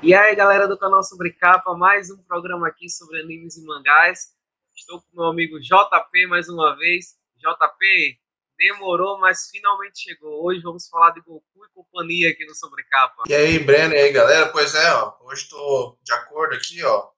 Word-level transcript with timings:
E 0.00 0.14
aí, 0.14 0.32
galera 0.36 0.68
do 0.68 0.78
canal 0.78 1.02
Sobre 1.02 1.32
Capa, 1.32 1.74
mais 1.74 2.08
um 2.08 2.22
programa 2.22 2.68
aqui 2.68 2.88
sobre 2.88 3.20
animes 3.20 3.56
e 3.56 3.64
mangás. 3.64 4.32
Estou 4.76 5.02
com 5.02 5.08
meu 5.12 5.24
amigo 5.24 5.58
JP 5.58 6.26
mais 6.28 6.48
uma 6.48 6.76
vez. 6.76 7.16
JP, 7.36 8.20
demorou, 8.56 9.18
mas 9.18 9.48
finalmente 9.50 9.98
chegou. 10.04 10.46
Hoje 10.46 10.62
vamos 10.62 10.88
falar 10.88 11.10
de 11.10 11.20
Goku 11.22 11.66
e 11.66 11.74
companhia 11.74 12.30
aqui 12.30 12.46
no 12.46 12.54
Sobre 12.54 12.84
Capa. 12.84 13.24
E 13.26 13.34
aí, 13.34 13.58
Breno, 13.58 13.92
e 13.92 13.98
aí, 13.98 14.12
galera? 14.12 14.52
Pois 14.52 14.72
é, 14.72 14.94
ó, 14.94 15.16
hoje 15.22 15.42
estou 15.42 15.98
de 16.00 16.12
acordo 16.12 16.54
aqui, 16.54 16.80
ó, 16.84 17.08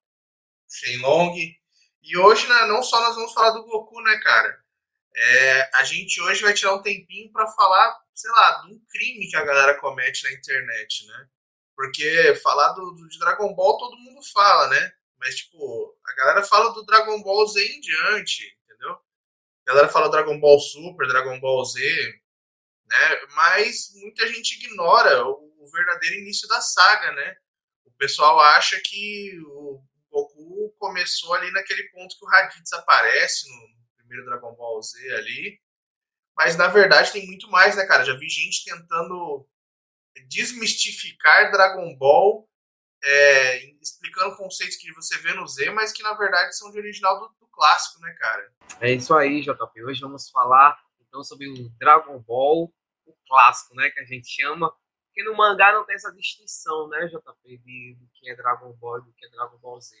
Shenlong. 0.67 1.35
E 2.01 2.17
hoje, 2.17 2.49
né, 2.49 2.65
não 2.65 2.81
só 2.81 2.99
nós 2.99 3.15
vamos 3.15 3.31
falar 3.31 3.51
do 3.51 3.63
Goku, 3.63 4.01
né, 4.01 4.19
cara? 4.23 4.59
É, 5.15 5.77
a 5.77 5.83
gente 5.83 6.19
hoje 6.19 6.41
vai 6.41 6.55
tirar 6.55 6.73
um 6.73 6.81
tempinho 6.81 7.31
para 7.31 7.45
falar, 7.45 8.01
sei 8.11 8.31
lá, 8.31 8.63
de 8.63 8.73
um 8.73 8.81
crime 8.89 9.29
que 9.29 9.35
a 9.35 9.45
galera 9.45 9.79
comete 9.79 10.23
na 10.23 10.33
internet, 10.33 11.05
né? 11.05 11.27
Porque 11.81 12.35
falar 12.43 12.73
do, 12.73 12.91
do, 12.91 13.09
de 13.09 13.17
Dragon 13.17 13.55
Ball 13.55 13.75
todo 13.75 13.97
mundo 13.97 14.21
fala, 14.31 14.67
né? 14.67 14.93
Mas, 15.17 15.37
tipo, 15.37 15.97
a 16.05 16.13
galera 16.13 16.43
fala 16.43 16.71
do 16.75 16.85
Dragon 16.85 17.19
Ball 17.23 17.47
Z 17.47 17.59
em 17.59 17.81
diante, 17.81 18.55
entendeu? 18.63 18.91
A 18.91 19.65
galera 19.65 19.89
fala 19.89 20.11
Dragon 20.11 20.39
Ball 20.39 20.59
Super, 20.59 21.07
Dragon 21.07 21.39
Ball 21.39 21.65
Z, 21.65 21.81
né? 22.85 23.25
Mas 23.33 23.93
muita 23.95 24.27
gente 24.27 24.63
ignora 24.63 25.25
o, 25.25 25.51
o 25.57 25.71
verdadeiro 25.71 26.17
início 26.17 26.47
da 26.47 26.61
saga, 26.61 27.13
né? 27.13 27.35
O 27.83 27.91
pessoal 27.93 28.39
acha 28.39 28.79
que 28.85 29.41
o 29.47 29.83
Goku 30.11 30.75
começou 30.77 31.33
ali 31.33 31.49
naquele 31.49 31.89
ponto 31.89 32.15
que 32.15 32.23
o 32.23 32.29
Raditz 32.29 32.73
aparece 32.73 33.49
no 33.49 33.97
primeiro 33.97 34.25
Dragon 34.25 34.53
Ball 34.53 34.79
Z 34.83 35.15
ali. 35.15 35.59
Mas 36.37 36.55
na 36.55 36.67
verdade 36.67 37.11
tem 37.11 37.25
muito 37.25 37.49
mais, 37.49 37.75
né, 37.75 37.87
cara? 37.87 38.05
Já 38.05 38.13
vi 38.13 38.29
gente 38.29 38.65
tentando 38.65 39.49
desmistificar 40.27 41.51
Dragon 41.51 41.95
Ball, 41.95 42.47
é, 43.03 43.65
explicando 43.81 44.35
conceitos 44.35 44.77
que 44.77 44.91
você 44.93 45.17
vê 45.19 45.33
no 45.33 45.47
Z, 45.47 45.69
mas 45.71 45.91
que 45.91 46.03
na 46.03 46.13
verdade 46.13 46.55
são 46.55 46.71
de 46.71 46.77
original 46.77 47.19
do, 47.19 47.35
do, 47.39 47.47
clássico, 47.47 47.99
né, 48.01 48.13
cara? 48.17 48.53
É 48.79 48.91
isso 48.91 49.13
aí, 49.13 49.41
JP. 49.41 49.83
Hoje 49.83 50.01
vamos 50.01 50.29
falar 50.29 50.79
então 51.01 51.23
sobre 51.23 51.47
o 51.47 51.69
Dragon 51.77 52.19
Ball, 52.19 52.73
o 53.05 53.13
clássico, 53.27 53.75
né, 53.75 53.89
que 53.89 53.99
a 53.99 54.05
gente 54.05 54.27
chama. 54.27 54.71
Porque 55.07 55.23
no 55.29 55.35
mangá 55.35 55.73
não 55.73 55.85
tem 55.85 55.95
essa 55.95 56.11
distinção, 56.13 56.87
né, 56.87 57.07
JP, 57.07 57.57
de, 57.57 57.97
do 57.99 58.07
que 58.13 58.29
é 58.29 58.35
Dragon 58.35 58.71
Ball 58.73 58.99
e 58.99 59.01
do 59.01 59.13
que 59.13 59.25
é 59.25 59.29
Dragon 59.29 59.57
Ball 59.57 59.81
Z. 59.81 59.95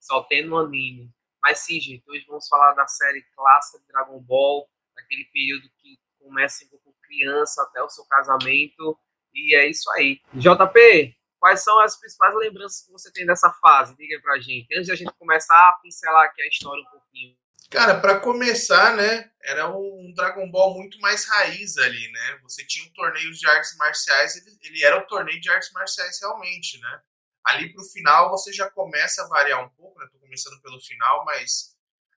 Só 0.00 0.22
tem 0.22 0.46
no 0.46 0.58
anime. 0.58 1.12
Mas 1.42 1.58
sim, 1.58 1.78
gente, 1.78 2.08
hoje 2.08 2.24
vamos 2.26 2.48
falar 2.48 2.72
da 2.72 2.86
série 2.86 3.22
clássica 3.36 3.78
de 3.80 3.86
Dragon 3.88 4.18
Ball, 4.20 4.66
daquele 4.94 5.24
período 5.26 5.68
que 5.78 5.98
começa 6.18 6.64
com 6.70 6.94
criança 7.02 7.62
até 7.62 7.82
o 7.82 7.90
seu 7.90 8.06
casamento 8.06 8.98
e 9.34 9.54
é 9.54 9.68
isso 9.68 9.90
aí. 9.92 10.20
JP, 10.34 11.16
quais 11.38 11.62
são 11.62 11.78
as 11.80 11.98
principais 11.98 12.34
lembranças 12.36 12.86
que 12.86 12.92
você 12.92 13.12
tem 13.12 13.26
dessa 13.26 13.50
fase? 13.60 13.96
Diga 13.96 14.20
pra 14.22 14.38
gente. 14.38 14.74
Antes 14.74 14.86
de 14.86 14.92
a 14.92 14.96
gente 14.96 15.12
começar 15.18 15.68
a 15.68 15.72
pincelar 15.82 16.24
aqui 16.24 16.42
a 16.42 16.48
história 16.48 16.82
um 16.82 16.90
pouquinho. 16.90 17.36
Cara, 17.70 17.98
para 17.98 18.20
começar, 18.20 18.94
né, 18.94 19.30
era 19.42 19.68
um 19.68 20.12
Dragon 20.14 20.48
Ball 20.50 20.74
muito 20.74 21.00
mais 21.00 21.24
raiz 21.24 21.76
ali, 21.76 22.12
né? 22.12 22.38
Você 22.42 22.64
tinha 22.64 22.86
um 22.86 22.92
torneio 22.92 23.32
de 23.32 23.46
artes 23.48 23.76
marciais, 23.76 24.36
ele, 24.36 24.56
ele 24.62 24.84
era 24.84 24.98
o 24.98 25.06
torneio 25.06 25.40
de 25.40 25.50
artes 25.50 25.72
marciais 25.72 26.20
realmente, 26.20 26.78
né? 26.78 27.00
Ali 27.44 27.72
pro 27.72 27.82
final 27.84 28.30
você 28.30 28.52
já 28.52 28.70
começa 28.70 29.22
a 29.22 29.28
variar 29.28 29.64
um 29.64 29.68
pouco, 29.70 29.98
né? 29.98 30.08
Tô 30.12 30.18
começando 30.18 30.60
pelo 30.62 30.80
final, 30.80 31.24
mas 31.24 31.74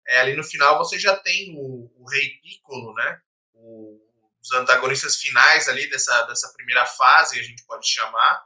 é, 0.08 0.20
ali 0.20 0.36
no 0.36 0.44
final 0.44 0.78
você 0.78 1.00
já 1.00 1.16
tem 1.16 1.56
o, 1.58 1.92
o 1.96 2.10
Rei 2.10 2.30
Piccolo, 2.44 2.94
né? 2.94 3.22
O, 3.54 4.00
os 4.46 4.52
antagonistas 4.52 5.18
finais 5.18 5.68
ali 5.68 5.90
dessa, 5.90 6.22
dessa 6.24 6.54
primeira 6.54 6.86
fase, 6.86 7.40
a 7.40 7.44
gente 7.44 7.66
pode 7.66 7.88
chamar, 7.90 8.46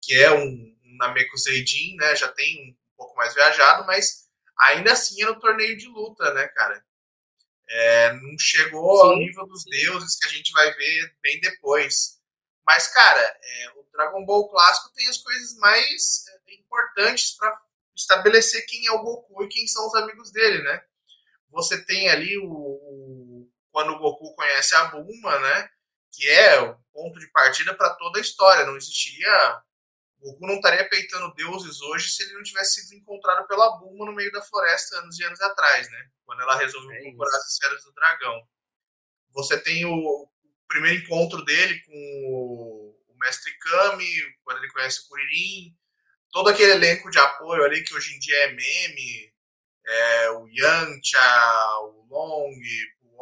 que 0.00 0.16
é 0.16 0.32
um, 0.32 0.76
um 0.84 1.36
Seijin, 1.36 1.96
né? 1.96 2.16
Já 2.16 2.28
tem 2.28 2.70
um 2.70 2.96
pouco 2.96 3.14
mais 3.14 3.34
viajado, 3.34 3.86
mas 3.86 4.26
ainda 4.58 4.92
assim 4.92 5.22
é 5.22 5.26
no 5.26 5.38
torneio 5.38 5.76
de 5.76 5.86
luta, 5.86 6.32
né, 6.32 6.48
cara? 6.48 6.82
É, 7.68 8.12
não 8.14 8.38
chegou 8.38 8.96
sim, 8.96 9.06
ao 9.06 9.16
nível 9.18 9.46
dos 9.46 9.62
sim. 9.62 9.70
deuses 9.70 10.16
que 10.16 10.28
a 10.28 10.30
gente 10.30 10.50
vai 10.52 10.72
ver 10.72 11.14
bem 11.22 11.40
depois. 11.40 12.18
Mas, 12.66 12.88
cara, 12.88 13.20
é, 13.20 13.70
o 13.76 13.86
Dragon 13.92 14.24
Ball 14.24 14.48
clássico 14.48 14.94
tem 14.94 15.06
as 15.08 15.18
coisas 15.18 15.56
mais 15.58 16.24
é, 16.46 16.54
importantes 16.54 17.32
para 17.32 17.54
estabelecer 17.94 18.64
quem 18.66 18.86
é 18.86 18.92
o 18.92 19.02
Goku 19.02 19.44
e 19.44 19.48
quem 19.48 19.66
são 19.66 19.86
os 19.86 19.94
amigos 19.94 20.30
dele, 20.32 20.62
né? 20.62 20.82
Você 21.50 21.84
tem 21.84 22.08
ali 22.08 22.36
o, 22.38 22.48
quando 23.74 23.90
o 23.90 23.98
Goku 23.98 24.32
conhece 24.36 24.72
a 24.76 24.84
Bulma, 24.84 25.36
né? 25.40 25.68
Que 26.12 26.30
é 26.30 26.60
o 26.60 26.76
ponto 26.92 27.18
de 27.18 27.26
partida 27.32 27.74
para 27.74 27.92
toda 27.94 28.20
a 28.20 28.22
história. 28.22 28.64
Não 28.64 28.76
existiria. 28.76 29.60
O 30.20 30.30
Goku 30.30 30.46
não 30.46 30.54
estaria 30.54 30.88
peitando 30.88 31.34
deuses 31.34 31.82
hoje 31.82 32.08
se 32.08 32.22
ele 32.22 32.34
não 32.34 32.44
tivesse 32.44 32.82
sido 32.82 32.94
encontrado 32.94 33.44
pela 33.48 33.76
Bulma 33.78 34.06
no 34.06 34.12
meio 34.12 34.30
da 34.30 34.40
floresta 34.42 34.98
anos 34.98 35.18
e 35.18 35.24
anos 35.24 35.40
atrás, 35.40 35.90
né? 35.90 36.08
Quando 36.24 36.42
ela 36.42 36.56
resolveu 36.56 36.92
é 36.92 37.02
procurar 37.02 37.36
as 37.36 37.52
esferas 37.52 37.82
do 37.82 37.92
dragão. 37.92 38.46
Você 39.32 39.58
tem 39.58 39.84
o 39.84 40.28
primeiro 40.68 41.02
encontro 41.02 41.44
dele 41.44 41.80
com 41.80 42.96
o 43.08 43.16
Mestre 43.18 43.52
Kami, 43.58 44.36
quando 44.44 44.58
ele 44.58 44.72
conhece 44.72 45.00
o 45.00 45.08
Kuririn, 45.08 45.76
todo 46.30 46.48
aquele 46.48 46.72
elenco 46.72 47.10
de 47.10 47.18
apoio 47.18 47.64
ali 47.64 47.82
que 47.82 47.92
hoje 47.92 48.14
em 48.14 48.20
dia 48.20 48.36
é 48.44 48.52
meme, 48.52 49.34
é, 49.84 50.30
o 50.30 50.46
Yancha, 50.48 51.80
o 51.80 52.06
Long, 52.08 52.54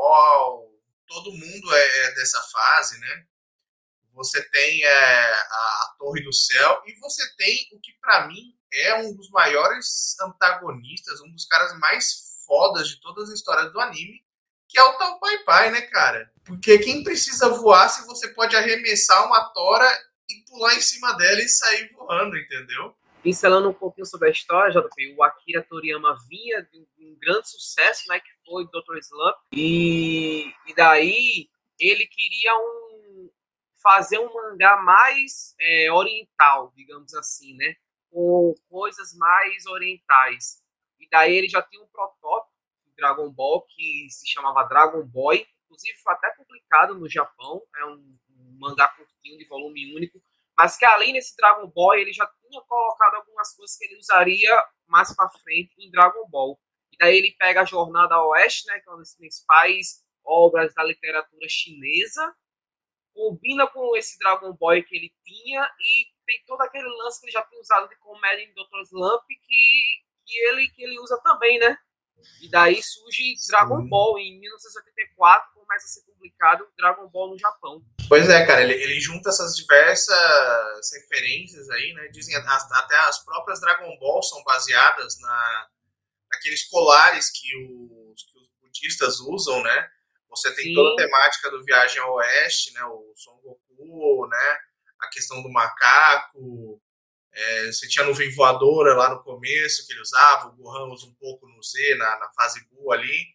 Wall, 0.03 0.69
todo 1.07 1.33
mundo 1.33 1.75
é, 1.75 2.07
é 2.07 2.15
dessa 2.15 2.41
fase, 2.43 2.99
né? 2.99 3.25
Você 4.15 4.43
tem 4.51 4.85
é, 4.85 4.89
a, 4.91 5.57
a, 5.57 5.97
Torre 5.99 6.23
do 6.23 6.33
Céu 6.33 6.83
e 6.87 6.95
você 6.99 7.23
tem 7.37 7.69
o 7.73 7.81
que 7.81 7.93
para 8.01 8.27
mim 8.27 8.55
é 8.73 8.95
um 8.97 9.15
dos 9.15 9.31
maiores 9.31 10.19
antagonistas, 10.21 11.21
um 11.21 11.31
dos 11.31 11.47
caras 11.47 11.79
mais 11.79 12.43
fodas 12.47 12.89
de 12.89 13.01
todas 13.01 13.29
as 13.29 13.37
histórias 13.37 13.73
do 13.73 13.81
anime, 13.81 14.23
que 14.69 14.79
é 14.79 14.83
o 14.83 14.99
tal 14.99 15.19
Pai 15.21 15.39
Pai, 15.45 15.71
né, 15.71 15.83
cara? 15.83 16.31
Porque 16.45 16.79
quem 16.79 17.05
precisa 17.05 17.49
voar 17.49 17.89
se 17.89 18.05
você 18.07 18.29
pode 18.29 18.57
arremessar 18.57 19.25
uma 19.27 19.45
tora 19.51 19.89
e 20.29 20.45
pular 20.51 20.75
em 20.75 20.81
cima 20.81 21.13
dela 21.17 21.41
e 21.41 21.49
sair 21.49 21.91
voando, 21.93 22.37
entendeu? 22.37 22.95
pincelando 23.23 23.71
um 23.71 23.75
pouquinho 23.75 24.05
sobre 24.05 24.29
a 24.29 24.33
história, 24.33 24.73
JP, 24.73 25.15
o 25.17 25.23
Akira 25.23 25.63
Toriyama 25.63 26.19
vinha 26.29 26.63
de 26.63 26.84
um 26.99 27.17
grande 27.21 27.49
sucesso, 27.49 28.09
né, 28.09 28.19
que 28.19 28.31
foi 28.44 28.64
Dr. 28.66 28.98
Slump, 28.98 29.36
e, 29.53 30.53
e 30.66 30.75
daí 30.75 31.48
ele 31.78 32.06
queria 32.06 32.54
um, 32.56 33.30
fazer 33.82 34.19
um 34.19 34.32
mangá 34.32 34.76
mais 34.78 35.54
é, 35.60 35.92
oriental, 35.92 36.72
digamos 36.76 37.14
assim, 37.14 37.54
né, 37.56 37.75
com 38.10 38.54
coisas 38.69 39.14
mais 39.14 39.66
orientais. 39.66 40.62
E 41.00 41.08
daí 41.10 41.34
ele 41.34 41.48
já 41.48 41.62
tinha 41.62 41.82
um 41.82 41.88
protótipo 41.88 42.53
de 42.86 42.94
Dragon 42.94 43.30
Ball 43.30 43.62
que 43.62 44.06
se 44.10 44.28
chamava 44.28 44.69
Dragon 44.69 45.03
Boy, 45.04 45.47
inclusive 45.64 45.98
foi 45.98 46.12
até 46.12 46.30
publicado 46.30 46.94
no 46.94 47.09
Japão, 47.09 47.62
é 47.76 47.86
um, 47.86 48.19
um 48.30 48.59
mangá 48.60 48.88
curtinho 48.88 49.38
de 49.38 49.44
volume 49.47 49.94
único, 49.94 50.22
mas 50.56 50.76
que 50.76 50.84
além 50.84 51.14
desse 51.14 51.34
Dragon 51.36 51.66
Ball, 51.69 51.94
ele 51.94 52.12
já 52.12 52.26
tinha 52.26 52.60
colocado 52.62 53.14
algumas 53.14 53.54
coisas 53.56 53.76
que 53.76 53.84
ele 53.84 53.97
usaria 53.97 54.64
mais 54.86 55.14
para 55.16 55.28
frente 55.30 55.74
em 55.78 55.91
Dragon 55.91 56.28
Ball. 56.28 56.60
Daí 57.03 57.17
ele 57.17 57.35
pega 57.37 57.63
a 57.63 57.65
Jornada 57.65 58.17
Oeste, 58.27 58.65
né, 58.69 58.79
que 58.79 58.89
é 58.89 58.93
uma 58.93 59.01
das 59.01 59.17
principais 59.17 60.05
obras 60.25 60.73
da 60.73 60.85
literatura 60.85 61.49
chinesa, 61.49 62.33
combina 63.13 63.67
com 63.67 63.97
esse 63.97 64.17
Dragon 64.21 64.53
Ball 64.53 64.85
que 64.85 64.95
ele 64.95 65.13
tinha 65.25 65.69
e 65.81 66.07
tem 66.25 66.41
todo 66.47 66.61
aquele 66.61 66.87
lance 66.87 67.19
que 67.19 67.27
ele 67.27 67.33
já 67.33 67.43
tinha 67.43 67.61
usado 67.61 67.89
de 67.89 67.97
comédia 67.97 68.45
em 68.45 68.55
Dr. 68.55 68.83
Slump 68.87 69.25
que, 69.27 70.01
que, 70.25 70.39
ele, 70.47 70.69
que 70.69 70.85
ele 70.85 70.97
usa 71.01 71.21
também, 71.25 71.59
né? 71.59 71.77
E 72.41 72.49
daí 72.49 72.81
surge 72.81 73.34
Dragon 73.49 73.83
Sim. 73.83 73.89
Ball 73.89 74.19
em 74.21 74.39
1984, 74.39 75.55
começa 75.55 75.87
a 75.87 75.89
ser 75.89 76.03
publicado 76.03 76.69
Dragon 76.79 77.09
Ball 77.09 77.31
no 77.31 77.39
Japão. 77.39 77.83
Pois 78.09 78.29
é, 78.29 78.47
cara, 78.47 78.63
ele, 78.63 78.75
ele 78.75 79.01
junta 79.01 79.31
essas 79.31 79.57
diversas 79.57 80.93
referências 80.93 81.69
aí, 81.69 81.95
né? 81.95 82.07
Dizem 82.13 82.37
até 82.37 82.97
as 83.09 83.25
próprias 83.25 83.60
Dragon 83.60 83.98
Ball 83.98 84.22
são 84.22 84.41
baseadas 84.45 85.19
na, 85.19 85.69
naqueles 86.33 86.69
colares 86.69 87.31
que 87.31 87.49
os, 87.57 88.25
que 88.25 88.39
os 88.39 88.49
budistas 88.61 89.21
usam, 89.21 89.63
né? 89.63 89.89
Você 90.31 90.55
tem 90.55 90.67
Sim. 90.67 90.75
toda 90.75 90.95
a 90.95 90.97
temática 90.97 91.51
do 91.51 91.65
Viagem 91.65 92.01
ao 92.01 92.15
Oeste, 92.15 92.73
né? 92.73 92.84
O 92.84 93.13
Son 93.15 93.39
Goku, 93.43 94.27
né? 94.27 94.59
A 95.01 95.09
questão 95.09 95.43
do 95.43 95.51
macaco, 95.51 96.81
é, 97.34 97.67
você 97.67 97.89
tinha 97.89 98.05
a 98.05 98.09
nuvem 98.09 98.31
voadora 98.34 98.95
lá 98.95 99.11
no 99.11 99.23
começo 99.23 99.87
que 99.87 99.93
ele 99.93 100.03
usava, 100.03 100.49
o 100.49 100.57
Gohan 100.57 100.93
usa 100.93 101.07
um 101.07 101.15
pouco 101.15 101.47
no 101.47 101.63
Z, 101.63 101.95
na, 101.97 102.19
na 102.19 102.31
fase 102.33 102.67
Buu 102.69 102.93
ali, 102.93 103.27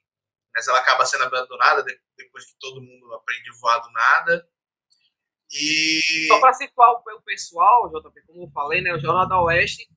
mas 0.55 0.67
ela 0.67 0.77
acaba 0.79 1.05
sendo 1.05 1.23
abandonada 1.23 1.83
depois 2.15 2.45
que 2.45 2.57
todo 2.59 2.81
mundo 2.81 3.13
aprende 3.13 3.49
a 3.49 3.59
voar 3.59 3.79
do 3.79 3.91
nada. 3.91 4.49
E... 5.51 6.27
Só 6.27 6.39
para 6.39 6.53
situar 6.53 6.91
o 6.91 7.21
pessoal, 7.21 7.89
JP, 7.89 8.21
como 8.27 8.43
eu 8.43 8.51
falei, 8.51 8.81
né, 8.81 8.93
o 8.93 8.99
Jornal 8.99 9.27
da 9.27 9.41
Oeste 9.41 9.87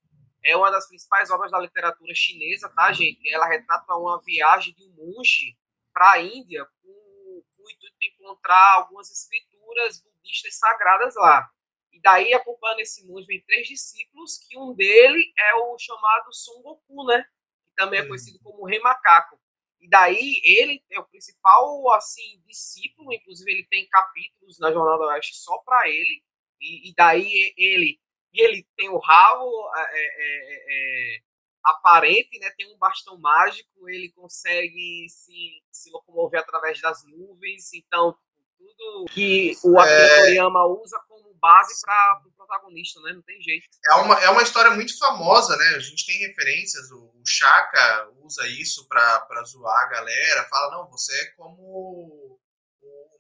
é 0.43 0.57
uma 0.57 0.71
das 0.71 0.89
principais 0.89 1.31
obras 1.31 1.51
da 1.51 1.59
literatura 1.59 2.15
chinesa, 2.15 2.69
tá, 2.71 2.93
gente? 2.93 3.29
Ela 3.33 3.47
retrata 3.47 3.95
uma 3.95 4.21
viagem 4.23 4.75
de 4.75 4.85
um 4.85 4.91
monge 4.91 5.57
para 5.93 6.13
a 6.13 6.23
Índia 6.23 6.67
com 6.83 6.89
o 6.89 7.39
intuito 7.39 7.87
de 7.99 8.07
encontrar 8.09 8.75
algumas 8.77 9.11
escrituras 9.11 10.03
budistas 10.03 10.59
sagradas 10.59 11.15
lá. 11.17 11.51
E 11.93 12.01
daí, 12.01 12.33
acompanhando 12.33 12.81
esse 12.81 13.07
mundo, 13.07 13.27
vem 13.27 13.43
três 13.43 13.67
discípulos, 13.67 14.39
que 14.39 14.57
um 14.57 14.75
dele 14.75 15.33
é 15.39 15.55
o 15.57 15.77
chamado 15.79 16.33
Son 16.33 16.63
Goku, 16.63 17.05
né? 17.05 17.25
Que 17.67 17.75
também 17.75 17.99
é 17.99 18.03
uhum. 18.03 18.09
conhecido 18.09 18.39
como 18.43 18.65
Rei 18.65 18.79
Macaco. 18.81 19.39
E 19.81 19.89
daí, 19.89 20.41
ele 20.45 20.85
é 20.91 21.01
o 21.01 21.05
principal, 21.05 21.91
assim, 21.93 22.43
discípulo, 22.47 23.13
inclusive 23.13 23.51
ele 23.51 23.67
tem 23.67 23.89
capítulos 23.89 24.59
na 24.59 24.71
Jornada 24.73 25.05
Oeste 25.05 25.37
só 25.37 25.59
para 25.59 25.89
ele. 25.89 26.23
E, 26.61 26.91
e, 26.91 26.95
daí, 26.95 27.55
ele, 27.57 28.01
e 28.33 28.43
ele 28.43 28.67
tem 28.77 28.89
o 28.89 28.99
rabo 28.99 29.51
é, 29.77 29.83
é, 29.83 30.07
é, 30.19 30.65
é, 30.69 31.19
aparente, 31.65 32.39
né? 32.39 32.51
Tem 32.57 32.73
um 32.73 32.79
bastão 32.79 33.19
mágico, 33.19 33.89
ele 33.89 34.11
consegue 34.13 35.07
se, 35.09 35.63
se 35.71 35.91
locomover 35.91 36.41
através 36.41 36.81
das 36.81 37.05
nuvens. 37.05 37.73
Então, 37.75 38.17
tudo 38.57 39.07
que 39.11 39.57
o 39.65 39.79
Akira 39.79 39.97
é... 39.97 40.17
Toriyama 40.17 40.67
usa 40.67 40.99
como 41.09 41.35
base 41.35 41.81
para 41.81 42.19
o 42.19 42.23
pro 42.23 42.33
protagonista, 42.33 43.01
né? 43.01 43.13
Não 43.13 43.23
tem 43.23 43.41
jeito. 43.41 43.67
É 43.91 43.95
uma, 43.95 44.15
é 44.21 44.31
uma 44.31 44.43
história 44.43 44.71
muito 44.73 44.97
famosa, 44.99 45.57
né? 45.57 45.77
A 45.77 45.81
gente 45.81 46.07
tem 46.07 46.19
referências, 46.27 46.91
o, 46.91 47.13
o 47.15 47.27
Shaka 47.27 48.11
usa 48.23 48.47
isso 48.47 48.87
para 48.89 49.43
zoar 49.45 49.85
a 49.85 49.89
galera, 49.89 50.49
fala, 50.49 50.77
não, 50.77 50.91
você 50.91 51.15
é 51.23 51.27
como 51.33 51.63
o 51.63 52.39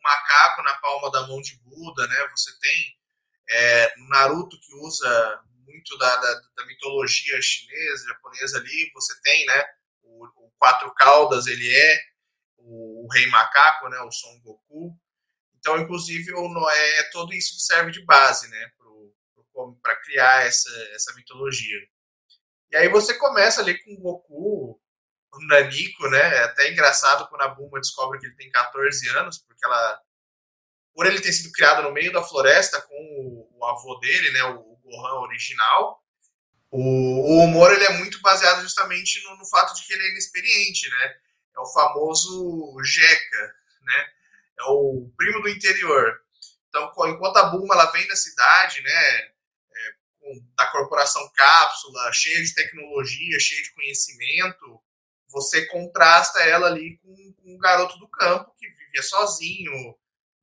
macaco 0.03 0.63
na 0.63 0.75
palma 0.77 1.11
da 1.11 1.27
mão 1.27 1.41
de 1.41 1.59
Buda, 1.63 2.07
né? 2.07 2.29
Você 2.37 2.51
tem 2.61 3.00
é, 3.51 3.93
Naruto 4.09 4.59
que 4.61 4.75
usa 4.77 5.43
muito 5.67 5.97
da, 5.99 6.17
da, 6.17 6.35
da, 6.57 6.67
mitologia 6.67 7.41
chinesa, 7.43 8.07
japonesa 8.09 8.59
ali, 8.59 8.91
você 8.93 9.21
tem, 9.23 9.47
né? 9.47 9.65
O, 10.03 10.25
o 10.25 10.53
Quatro 10.59 10.93
Caudas, 10.95 11.47
ele 11.47 11.69
é 11.69 12.01
o, 12.59 13.05
o 13.05 13.09
Rei 13.13 13.27
Macaco, 13.29 13.89
né? 13.89 14.01
O 14.01 14.11
Son 14.11 14.41
Goku. 14.41 14.97
Então, 15.59 15.79
inclusive, 15.79 16.33
o 16.33 16.49
Noé 16.49 16.99
é 16.99 17.11
tudo 17.11 17.35
isso 17.35 17.57
que 17.57 17.63
serve 17.63 17.91
de 17.91 18.03
base, 18.05 18.49
né, 18.49 18.73
para 19.83 19.97
criar 19.97 20.47
essa, 20.47 20.71
essa 20.95 21.15
mitologia. 21.15 21.79
E 22.71 22.77
aí 22.77 22.89
você 22.89 23.13
começa 23.19 23.61
ali 23.61 23.79
com 23.83 23.93
o 23.93 23.99
Goku, 23.99 24.81
o 25.33 25.47
Naniko, 25.49 26.09
né? 26.09 26.19
É 26.19 26.45
até 26.45 26.71
engraçado 26.71 27.29
quando 27.29 27.43
a 27.43 27.49
Bulma 27.49 27.81
descobre 27.81 28.19
que 28.19 28.27
ele 28.27 28.37
tem 28.37 28.51
14 28.51 29.09
anos, 29.11 29.39
porque 29.39 29.65
ela, 29.65 30.01
por 30.95 31.07
ele 31.07 31.21
ter 31.21 31.33
sido 31.33 31.53
criado 31.53 31.83
no 31.83 31.93
meio 31.93 32.13
da 32.13 32.23
floresta 32.23 32.81
com 32.83 32.95
o, 32.95 33.59
o 33.59 33.67
avô 33.67 33.97
dele, 33.97 34.31
né, 34.33 34.45
o, 34.45 34.71
Gohan 34.85 35.21
original, 35.21 36.03
o, 36.71 36.81
o, 36.81 37.45
humor 37.45 37.73
ele 37.73 37.85
é 37.85 37.99
muito 37.99 38.21
baseado 38.21 38.63
justamente 38.63 39.23
no, 39.25 39.37
no, 39.37 39.47
fato 39.47 39.75
de 39.75 39.87
que 39.87 39.93
ele 39.93 40.03
é 40.03 40.11
inexperiente, 40.11 40.89
né? 40.91 41.17
É 41.57 41.61
o 41.61 41.67
famoso 41.67 42.77
Jeca, 42.83 43.55
né? 43.83 44.11
é 44.61 44.65
o 44.65 45.11
primo 45.17 45.41
do 45.41 45.49
interior. 45.49 46.21
Então, 46.69 46.93
enquanto 47.09 47.37
a 47.39 47.45
Bulma 47.45 47.75
ela 47.75 47.91
vem 47.91 48.07
da 48.07 48.15
cidade, 48.15 48.81
né, 48.83 48.91
é, 48.93 49.31
da 50.57 50.67
corporação 50.69 51.29
cápsula, 51.35 52.13
cheia 52.13 52.43
de 52.43 52.55
tecnologia, 52.55 53.41
cheia 53.41 53.63
de 53.63 53.73
conhecimento, 53.73 54.81
você 55.29 55.67
contrasta 55.67 56.41
ela 56.41 56.67
ali 56.67 56.99
com, 56.99 57.33
com 57.35 57.55
um 57.55 57.59
garoto 57.59 57.99
do 57.99 58.09
campo 58.09 58.55
que 58.57 58.69
vivia 58.69 59.03
sozinho, 59.03 59.97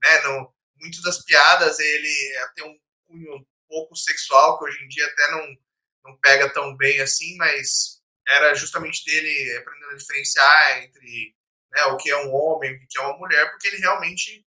né, 0.04 0.22
não, 0.24 0.54
muitas 0.76 1.02
das 1.02 1.24
piadas 1.24 1.80
ele 1.80 2.34
é, 2.36 2.48
tem 2.56 2.66
um 2.66 2.80
cunho 3.08 3.36
um 3.36 3.46
pouco 3.68 3.96
sexual, 3.96 4.58
que 4.58 4.66
hoje 4.66 4.84
em 4.84 4.88
dia 4.88 5.06
até 5.06 5.32
não, 5.32 5.58
não 6.06 6.18
pega 6.20 6.52
tão 6.54 6.76
bem 6.76 7.00
assim, 7.02 7.36
mas 7.38 8.02
era 8.28 8.54
justamente 8.56 9.06
dele 9.06 9.58
aprendendo 9.58 9.92
a 9.92 9.98
diferenciar 9.98 10.84
entre 10.84 11.36
né, 11.72 11.84
o 11.86 11.98
que 11.98 12.10
é 12.10 12.18
um 12.18 12.34
homem, 12.34 12.76
o 12.76 12.88
que 12.88 12.98
é 12.98 13.02
uma 13.02 13.18
mulher, 13.18 13.50
porque 13.52 13.68
ele 13.68 13.78
realmente 13.78 14.46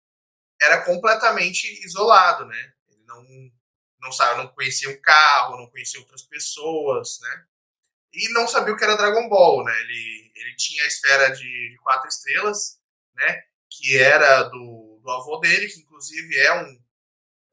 era 0.61 0.83
completamente 0.83 1.67
isolado, 1.85 2.45
né? 2.45 2.73
Ele 2.89 3.03
não 3.05 3.25
não 4.01 4.11
sabe, 4.11 4.37
não 4.37 4.47
conhecia 4.49 4.89
um 4.89 5.01
carro, 5.01 5.57
não 5.57 5.69
conhecia 5.71 5.99
outras 5.99 6.21
pessoas, 6.21 7.19
né? 7.21 7.45
E 8.13 8.29
não 8.33 8.47
sabia 8.47 8.73
o 8.73 8.77
que 8.77 8.83
era 8.83 8.95
Dragon 8.95 9.27
Ball, 9.27 9.63
né? 9.63 9.77
Ele, 9.81 10.31
ele 10.35 10.55
tinha 10.55 10.83
a 10.83 10.87
esfera 10.87 11.29
de, 11.31 11.71
de 11.71 11.77
quatro 11.81 12.07
estrelas, 12.07 12.79
né? 13.15 13.43
Que 13.69 13.97
era 13.97 14.43
do, 14.43 14.84
do 15.05 15.11
avô 15.11 15.37
dele, 15.37 15.67
que 15.67 15.79
inclusive 15.79 16.35
é 16.37 16.53
um 16.61 16.85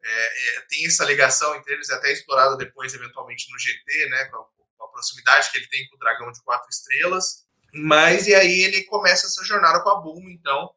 é, 0.05 0.57
é, 0.57 0.61
tem 0.63 0.87
essa 0.87 1.05
ligação 1.05 1.55
entre 1.55 1.75
eles, 1.75 1.89
até 1.91 2.11
explorada 2.11 2.57
depois, 2.57 2.93
eventualmente, 2.93 3.49
no 3.53 3.59
GT, 3.59 4.09
né? 4.09 4.25
Com 4.25 4.39
a, 4.39 4.45
com 4.77 4.85
a 4.85 4.89
proximidade 4.89 5.51
que 5.51 5.59
ele 5.59 5.69
tem 5.69 5.87
com 5.89 5.95
o 5.95 5.99
dragão 5.99 6.33
de 6.33 6.43
quatro 6.43 6.69
estrelas. 6.69 7.47
Mas 7.73 8.27
e 8.27 8.35
aí 8.35 8.63
ele 8.63 8.83
começa 8.85 9.27
essa 9.27 9.45
jornada 9.45 9.81
com 9.83 9.91
a 9.91 10.01
Bulma, 10.01 10.31
então, 10.31 10.75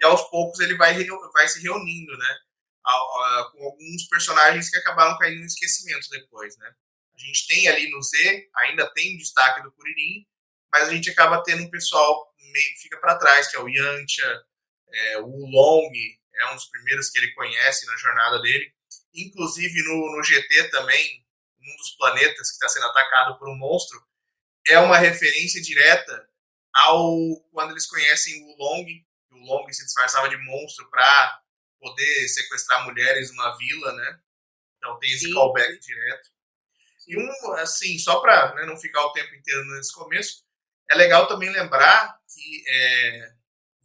e 0.00 0.04
aos 0.04 0.22
poucos 0.30 0.60
ele 0.60 0.76
vai, 0.76 1.04
vai 1.32 1.48
se 1.48 1.60
reunindo, 1.60 2.16
né? 2.16 2.38
Com 3.52 3.64
alguns 3.64 4.04
personagens 4.08 4.70
que 4.70 4.76
acabaram 4.76 5.18
caindo 5.18 5.40
no 5.40 5.46
esquecimento 5.46 6.08
depois, 6.10 6.56
né? 6.58 6.72
A 7.14 7.18
gente 7.18 7.46
tem 7.48 7.68
ali 7.68 7.90
no 7.90 8.02
Z, 8.02 8.48
ainda 8.56 8.90
tem 8.94 9.18
destaque 9.18 9.62
do 9.62 9.72
Kuririn, 9.72 10.26
mas 10.72 10.88
a 10.88 10.92
gente 10.92 11.10
acaba 11.10 11.42
tendo 11.42 11.64
um 11.64 11.70
pessoal 11.70 12.32
meio 12.38 12.74
que 12.74 12.82
fica 12.82 12.98
para 12.98 13.18
trás, 13.18 13.48
que 13.48 13.56
é 13.56 13.60
o 13.60 13.68
Yantia, 13.68 14.42
é, 14.92 15.18
o 15.18 15.46
Long, 15.46 15.90
é 16.34 16.46
um 16.52 16.54
dos 16.54 16.66
primeiros 16.66 17.10
que 17.10 17.18
ele 17.18 17.32
conhece 17.32 17.86
na 17.86 17.96
jornada 17.96 18.40
dele. 18.40 18.72
Inclusive 19.14 19.82
no, 19.84 20.16
no 20.16 20.22
GT 20.22 20.70
também, 20.70 21.24
um 21.60 21.76
dos 21.76 21.90
planetas 21.96 22.48
que 22.48 22.54
está 22.54 22.68
sendo 22.68 22.86
atacado 22.86 23.38
por 23.38 23.48
um 23.48 23.56
monstro, 23.56 24.02
é 24.66 24.78
uma 24.78 24.98
referência 24.98 25.60
direta 25.60 26.28
ao 26.72 27.40
quando 27.52 27.72
eles 27.72 27.86
conhecem 27.86 28.42
o 28.44 28.56
Long, 28.56 28.86
o 29.32 29.38
Long 29.46 29.72
se 29.72 29.84
disfarçava 29.84 30.28
de 30.28 30.36
monstro 30.36 30.88
para 30.90 31.40
poder 31.80 32.28
sequestrar 32.28 32.84
mulheres 32.84 33.30
numa 33.30 33.56
vila, 33.56 33.92
né? 33.92 34.20
Então 34.76 34.98
tem 34.98 35.10
esse 35.10 35.26
Sim. 35.26 35.34
callback 35.34 35.78
direto. 35.80 36.28
Sim. 36.98 37.12
E 37.12 37.18
um, 37.18 37.52
assim, 37.54 37.98
só 37.98 38.20
para 38.20 38.54
né, 38.54 38.66
não 38.66 38.76
ficar 38.76 39.04
o 39.04 39.12
tempo 39.12 39.34
inteiro 39.34 39.64
nesse 39.76 39.92
começo, 39.92 40.44
é 40.90 40.94
legal 40.94 41.26
também 41.26 41.50
lembrar 41.50 42.18
que 42.32 42.64
é, 42.68 43.32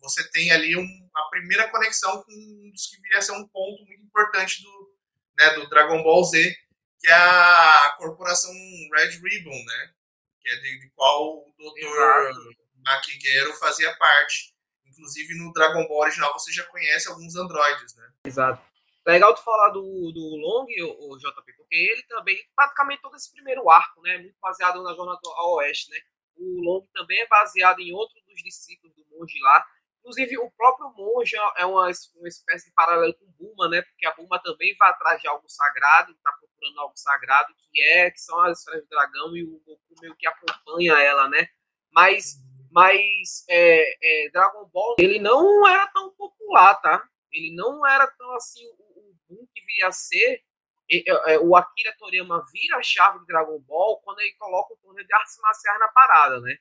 você 0.06 0.30
tem 0.30 0.52
ali 0.52 0.78
um, 0.78 1.10
a 1.16 1.24
primeira 1.30 1.68
conexão 1.70 2.22
com 2.24 2.32
um 2.32 2.72
dos 2.72 2.88
que 2.88 3.02
viria 3.02 3.18
a 3.18 3.22
ser 3.22 3.32
um 3.32 3.48
ponto 3.48 3.84
muito 3.86 4.04
importante 4.04 4.62
do, 4.62 4.96
né, 5.38 5.50
do 5.56 5.68
Dragon 5.68 6.04
Ball 6.04 6.24
Z, 6.24 6.56
que 7.00 7.08
é 7.10 7.14
a 7.14 7.96
corporação 7.98 8.52
Red 8.94 9.20
Ribbon, 9.24 9.64
né? 9.66 9.94
Que 10.42 10.50
é 10.50 10.56
de, 10.58 10.80
de 10.80 10.90
qual 10.92 11.38
o 11.38 11.54
Dr. 11.58 12.56
Makiguero 12.86 13.54
fazia 13.56 13.96
parte. 13.98 14.54
Inclusive 14.86 15.36
no 15.36 15.52
Dragon 15.52 15.88
Ball 15.88 16.02
original 16.02 16.32
você 16.34 16.52
já 16.52 16.64
conhece 16.66 17.10
alguns 17.10 17.36
androides, 17.36 17.96
né? 17.96 18.12
Exato. 18.26 18.62
Legal 19.06 19.36
tu 19.36 19.44
falar 19.44 19.70
do, 19.70 20.12
do 20.12 20.36
Long, 20.38 20.66
o, 20.66 21.14
o 21.14 21.18
JP, 21.18 21.54
porque 21.58 21.76
ele 21.76 22.04
também, 22.04 22.38
praticamente 22.56 23.02
todo 23.02 23.16
esse 23.16 23.32
primeiro 23.32 23.70
arco, 23.70 24.02
né? 24.02 24.18
Muito 24.18 24.38
baseado 24.40 24.82
na 24.82 24.94
Jornada 24.94 25.20
ao 25.24 25.56
Oeste, 25.56 25.92
né? 25.92 26.00
O 26.38 26.62
Long 26.62 26.86
também 26.94 27.20
é 27.22 27.28
baseado 27.28 27.80
em 27.80 27.94
outro 27.94 28.16
dos 28.28 28.44
discípulos 28.44 28.96
do 28.96 29.06
monge 29.12 29.40
lá. 29.42 29.66
Inclusive, 30.06 30.38
o 30.38 30.52
próprio 30.52 30.94
monge 30.96 31.36
é 31.58 31.66
uma, 31.66 31.90
uma 32.16 32.28
espécie 32.28 32.70
de 32.70 32.74
paralelo 32.76 33.16
com 33.16 33.26
Buma, 33.40 33.68
né? 33.68 33.82
Porque 33.82 34.06
a 34.06 34.14
Buma 34.14 34.38
também 34.38 34.76
vai 34.78 34.92
atrás 34.92 35.20
de 35.20 35.28
algo 35.28 35.50
sagrado, 35.50 36.12
está 36.12 36.32
procurando 36.32 36.80
algo 36.80 36.94
sagrado, 36.96 37.56
que 37.56 37.82
é 37.82 38.12
que 38.12 38.20
são 38.20 38.40
as 38.42 38.60
esferas 38.60 38.84
do 38.84 38.90
dragão, 38.90 39.36
e 39.36 39.44
o 39.44 39.60
Goku 39.66 39.96
meio 40.00 40.16
que 40.16 40.28
acompanha 40.28 40.94
ela, 41.02 41.28
né? 41.28 41.48
Mas 41.92 42.40
mas 42.72 43.46
é, 43.50 44.26
é, 44.28 44.30
Dragon 44.30 44.70
Ball 44.72 44.96
ele 45.00 45.18
não 45.18 45.68
era 45.68 45.88
tão 45.88 46.14
popular, 46.14 46.76
tá? 46.76 47.04
Ele 47.32 47.56
não 47.56 47.84
era 47.88 48.06
tão 48.06 48.32
assim 48.36 48.64
o, 48.68 49.10
o 49.10 49.16
boom 49.28 49.48
que 49.56 49.66
viria 49.66 49.88
a 49.88 49.92
ser. 49.92 50.44
É, 50.92 51.40
o 51.40 51.56
Akira 51.56 51.96
Toriyama 51.98 52.46
vira 52.54 52.78
a 52.78 52.84
chave 52.84 53.20
de 53.22 53.26
Dragon 53.26 53.60
Ball 53.62 54.00
quando 54.02 54.20
ele 54.20 54.34
coloca 54.34 54.72
o 54.72 54.78
torneio 54.78 55.08
de 55.08 55.16
artes 55.16 55.40
marciais 55.42 55.80
na 55.80 55.88
parada, 55.88 56.40
né? 56.42 56.58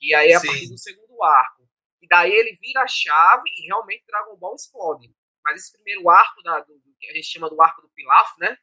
E 0.00 0.12
aí 0.16 0.32
é 0.32 0.34
a 0.34 0.40
Sim. 0.40 0.48
partir 0.48 0.68
do 0.68 0.78
segundo 0.78 1.22
arco. 1.22 1.61
E 2.02 2.08
daí 2.08 2.32
ele 2.32 2.58
vira 2.60 2.82
a 2.82 2.88
chave 2.88 3.48
e 3.56 3.66
realmente 3.66 4.04
Dragon 4.06 4.36
Ball 4.36 4.56
explode. 4.56 5.14
Mas 5.44 5.60
esse 5.60 5.72
primeiro 5.72 6.10
arco 6.10 6.42
da, 6.42 6.60
do, 6.60 6.80
que 6.98 7.08
a 7.08 7.14
gente 7.14 7.26
chama 7.26 7.48
do 7.48 7.60
arco 7.62 7.80
do 7.80 7.88
Pilaf, 7.90 8.32
né? 8.38 8.56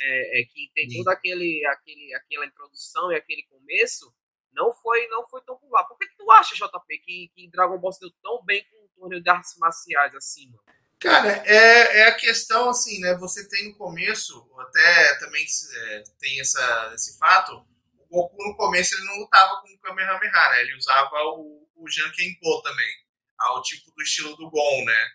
É, 0.00 0.40
é 0.40 0.44
que 0.44 0.70
tem 0.74 0.88
toda 0.88 1.12
aquele, 1.12 1.64
aquele, 1.66 2.14
aquela 2.14 2.46
introdução 2.46 3.12
e 3.12 3.16
aquele 3.16 3.44
começo 3.44 4.12
não 4.52 4.72
foi 4.72 5.06
não 5.08 5.26
foi 5.26 5.42
tão 5.42 5.56
popular. 5.56 5.84
Por 5.84 5.98
que, 5.98 6.06
que 6.06 6.16
tu 6.16 6.30
acha, 6.30 6.54
JP, 6.54 6.98
que, 6.98 7.30
que 7.34 7.50
Dragon 7.50 7.78
Ball 7.78 7.92
se 7.92 8.00
deu 8.00 8.10
tão 8.22 8.44
bem 8.44 8.64
com 8.70 8.84
o 8.84 8.88
torneio 9.00 9.22
de 9.22 9.30
artes 9.30 9.56
marciais 9.58 10.14
assim, 10.14 10.46
mano? 10.46 10.62
Cara, 11.00 11.42
é, 11.44 11.98
é 11.98 12.08
a 12.08 12.14
questão 12.14 12.70
assim, 12.70 13.00
né? 13.00 13.14
Você 13.16 13.48
tem 13.48 13.68
no 13.68 13.76
começo, 13.76 14.48
até 14.58 15.18
também 15.18 15.44
é, 15.44 16.04
tem 16.18 16.40
essa, 16.40 16.92
esse 16.94 17.18
fato, 17.18 17.66
o 17.98 18.06
Goku 18.06 18.42
no 18.42 18.56
começo 18.56 18.94
ele 18.94 19.04
não 19.04 19.18
lutava 19.18 19.60
com 19.60 19.68
o 19.68 19.78
Kamehameha, 19.80 20.32
né? 20.32 20.60
Ele 20.62 20.76
usava 20.76 21.16
o, 21.36 21.63
o 21.84 21.90
Jankenpo 21.90 22.62
também, 22.62 22.94
ao 23.38 23.62
tipo 23.62 23.90
do 23.92 24.02
estilo 24.02 24.36
do 24.36 24.50
Gon, 24.50 24.84
né? 24.84 25.10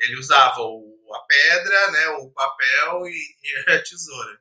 Ele 0.00 0.16
usava 0.16 0.60
o, 0.60 1.14
a 1.14 1.20
pedra, 1.20 1.90
né? 1.90 2.08
O 2.08 2.30
papel 2.30 3.06
e, 3.08 3.36
e 3.42 3.70
a 3.72 3.82
tesoura. 3.82 4.40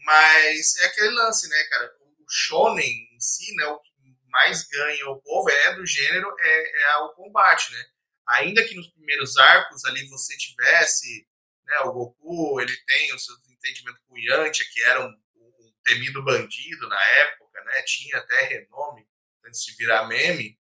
Mas 0.00 0.76
é 0.76 0.86
aquele 0.86 1.10
lance, 1.10 1.48
né, 1.48 1.64
cara? 1.70 1.92
O 2.00 2.24
shonen 2.28 3.14
em 3.14 3.20
si, 3.20 3.54
né, 3.56 3.66
o 3.66 3.78
que 3.80 3.90
mais 4.30 4.66
ganha 4.66 5.08
o 5.08 5.20
povo 5.22 5.48
é 5.50 5.74
do 5.74 5.86
gênero 5.86 6.34
é, 6.38 6.82
é 6.82 6.96
o 6.98 7.10
combate, 7.10 7.72
né? 7.72 7.84
Ainda 8.28 8.64
que 8.64 8.74
nos 8.74 8.88
primeiros 8.88 9.36
arcos 9.36 9.84
ali 9.84 10.06
você 10.08 10.36
tivesse 10.36 11.26
né? 11.66 11.80
O 11.80 11.92
Goku, 11.92 12.60
ele 12.60 12.76
tem 12.86 13.12
o 13.12 13.18
seu 13.18 13.34
entendimento 13.50 14.00
com 14.06 14.14
o 14.14 14.18
Yantia, 14.18 14.64
que 14.72 14.82
era 14.82 15.04
um, 15.04 15.08
um 15.08 15.72
temido 15.84 16.22
bandido 16.24 16.88
na 16.88 17.02
época, 17.02 17.62
né? 17.64 17.82
Tinha 17.82 18.18
até 18.18 18.44
renome 18.44 19.06
antes 19.44 19.64
de 19.64 19.76
virar 19.76 20.06
meme. 20.06 20.58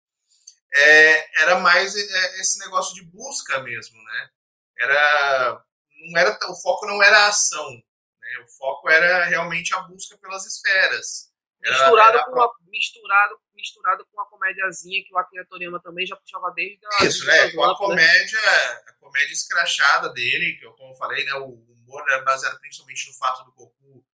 É, 0.73 1.43
era 1.43 1.61
mais 1.61 1.97
é, 1.97 2.41
esse 2.41 2.59
negócio 2.59 2.95
de 2.95 3.03
busca 3.05 3.61
mesmo, 3.61 4.03
né? 4.03 4.31
Era, 4.79 5.65
não 6.13 6.21
era 6.21 6.39
o 6.51 6.55
foco 6.57 6.87
não 6.87 7.03
era 7.03 7.19
a 7.25 7.29
ação, 7.29 7.71
né? 7.71 8.39
O 8.45 8.49
foco 8.59 8.89
era 8.91 9.25
realmente 9.25 9.75
a 9.75 9.81
busca 9.81 10.17
pelas 10.19 10.47
esferas. 10.47 11.29
Era, 11.65 11.77
misturado, 11.77 12.17
era 12.19 12.25
com 12.27 12.41
a, 12.41 12.51
misturado, 12.69 13.41
misturado 13.55 14.07
com 14.07 14.19
comédiazinha 14.39 15.05
que 15.05 15.13
o 15.13 15.19
Akira 15.19 15.45
Toriyama 15.47 15.81
também 15.81 16.07
já 16.07 16.17
puxava 16.17 16.51
desde 16.55 16.81
a. 16.87 17.05
Isso, 17.05 17.27
né? 17.27 17.51
Com 17.51 17.65
a 17.65 17.69
né? 17.69 17.75
comédia, 17.77 18.41
né? 18.41 18.83
a 18.87 18.93
comédia 19.01 19.33
escrachada 19.33 20.09
dele, 20.11 20.57
que 20.59 20.65
eu, 20.65 20.73
como 20.73 20.93
eu 20.93 20.97
falei, 20.97 21.25
né? 21.25 21.35
O 21.35 21.55
humor 21.55 22.05
era 22.09 22.23
baseado 22.23 22.59
principalmente 22.61 23.09
no 23.09 23.15
fato 23.15 23.45
do 23.45 23.53
Goku 23.53 24.05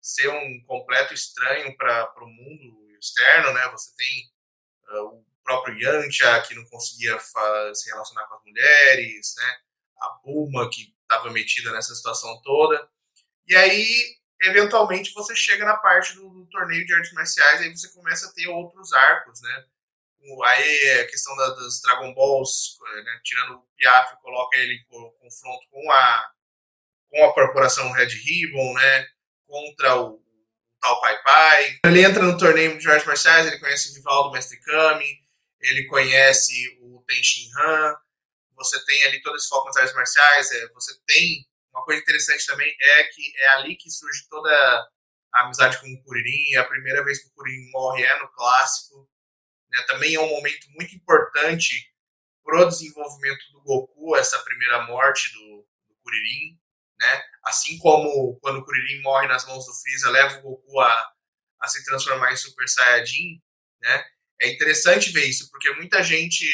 ser 0.00 0.28
um 0.28 0.64
completo 0.66 1.14
estranho 1.14 1.74
para 1.76 2.12
o 2.16 2.26
mundo 2.26 2.96
externo, 2.98 3.52
né? 3.52 3.68
Você 3.70 3.94
tem 3.96 4.30
uh, 4.88 5.06
o 5.06 5.24
próprio 5.44 5.78
Yantia, 5.78 6.40
que 6.42 6.54
não 6.54 6.64
conseguia 6.64 7.18
se 7.74 7.90
relacionar 7.90 8.26
com 8.26 8.34
as 8.34 8.44
mulheres, 8.44 9.34
né? 9.36 9.56
A 10.00 10.08
Bulma, 10.24 10.68
que 10.70 10.94
estava 11.02 11.30
metida 11.30 11.70
nessa 11.72 11.94
situação 11.94 12.40
toda. 12.42 12.88
E 13.46 13.54
aí 13.54 14.16
eventualmente 14.42 15.12
você 15.14 15.34
chega 15.34 15.64
na 15.64 15.76
parte 15.76 16.14
do, 16.14 16.28
do, 16.28 16.46
torneio 16.46 16.84
de 16.84 16.94
artes 16.94 17.12
marciais 17.12 17.60
e 17.60 17.64
aí 17.64 17.76
você 17.76 17.88
começa 17.92 18.28
a 18.28 18.32
ter 18.32 18.46
outros 18.48 18.92
arcos, 18.92 19.40
né? 19.40 19.64
Aí 20.46 21.00
a 21.00 21.06
questão 21.06 21.36
da, 21.36 21.50
das 21.50 21.80
Dragon 21.82 22.14
Balls, 22.14 22.78
né? 23.04 23.20
tirando 23.22 23.56
o 23.56 23.68
Piaf, 23.76 24.16
coloca 24.22 24.56
ele 24.56 24.74
em 24.74 24.84
confronto 24.86 25.68
com 25.70 25.92
a, 25.92 26.30
com 27.10 27.24
a 27.24 27.34
corporação 27.34 27.92
Red 27.92 28.06
Ribbon, 28.06 28.72
né? 28.74 29.06
Contra 29.46 30.00
o, 30.00 30.22
tal 30.80 31.00
Pai 31.00 31.22
Pai. 31.22 31.78
Ele 31.84 32.02
entra 32.02 32.22
no 32.22 32.38
torneio 32.38 32.78
de 32.78 32.90
artes 32.90 33.06
marciais, 33.06 33.46
ele 33.46 33.58
conhece 33.58 33.90
o 33.90 33.94
rival 33.94 34.24
do 34.24 34.32
Mestre 34.32 34.58
Kami, 34.60 35.23
ele 35.64 35.86
conhece 35.86 36.78
o 36.80 37.02
Ten 37.06 37.22
Shin 37.22 37.50
Han, 37.58 37.96
você 38.56 38.82
tem 38.84 39.04
ali 39.04 39.20
todo 39.22 39.36
esse 39.36 39.48
foco 39.48 39.66
nas 39.66 39.76
artes 39.76 39.94
marciais, 39.94 40.50
é, 40.52 40.68
você 40.68 40.94
tem 41.06 41.46
uma 41.74 41.84
coisa 41.84 42.00
interessante 42.00 42.46
também 42.46 42.74
é 42.80 43.04
que 43.04 43.32
é 43.36 43.48
ali 43.48 43.76
que 43.76 43.90
surge 43.90 44.28
toda 44.28 44.48
a 45.32 45.42
amizade 45.42 45.80
com 45.80 45.92
o 45.92 46.02
Kuririn. 46.04 46.54
A 46.56 46.64
primeira 46.64 47.04
vez 47.04 47.20
que 47.20 47.28
o 47.28 47.32
Kuririn 47.32 47.68
morre 47.72 48.04
é 48.04 48.18
no 48.20 48.28
clássico. 48.28 49.10
Né? 49.70 49.82
Também 49.88 50.14
é 50.14 50.20
um 50.20 50.28
momento 50.28 50.70
muito 50.70 50.94
importante 50.94 51.92
para 52.44 52.60
o 52.60 52.68
desenvolvimento 52.68 53.44
do 53.52 53.62
Goku, 53.62 54.16
essa 54.16 54.38
primeira 54.44 54.82
morte 54.82 55.32
do, 55.32 55.66
do 55.88 55.96
Kuririn. 56.00 56.56
Né? 57.00 57.22
Assim 57.44 57.76
como 57.78 58.38
quando 58.40 58.60
o 58.60 58.64
Kuririn 58.64 59.02
morre 59.02 59.26
nas 59.26 59.44
mãos 59.44 59.66
do 59.66 59.74
Freeza, 59.74 60.10
leva 60.10 60.38
o 60.38 60.42
Goku 60.42 60.78
a, 60.78 61.12
a 61.60 61.66
se 61.66 61.84
transformar 61.84 62.32
em 62.32 62.36
Super 62.36 62.68
Saiyajin. 62.68 63.42
Né? 63.82 64.04
É 64.44 64.48
interessante 64.52 65.10
ver 65.10 65.24
isso, 65.24 65.50
porque 65.50 65.70
muita 65.72 66.02
gente 66.02 66.44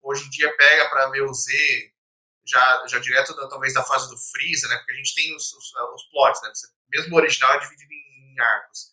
hoje 0.00 0.24
em 0.24 0.30
dia 0.30 0.56
pega 0.56 0.88
para 0.88 1.10
ver 1.10 1.22
o 1.22 1.34
Z 1.34 1.52
já, 2.46 2.86
já 2.86 3.00
direto 3.00 3.34
da, 3.34 3.48
talvez 3.48 3.74
da 3.74 3.82
fase 3.82 4.08
do 4.08 4.16
Freeza, 4.16 4.68
né? 4.68 4.76
Porque 4.76 4.92
a 4.92 4.96
gente 4.96 5.12
tem 5.12 5.34
os, 5.34 5.52
os, 5.52 5.74
os 5.94 6.04
plots, 6.10 6.40
né? 6.42 6.52
mesmo 6.88 7.14
o 7.14 7.18
original 7.18 7.54
é 7.54 7.58
dividido 7.58 7.92
em, 7.92 8.32
em, 8.32 8.40
arcos. 8.40 8.92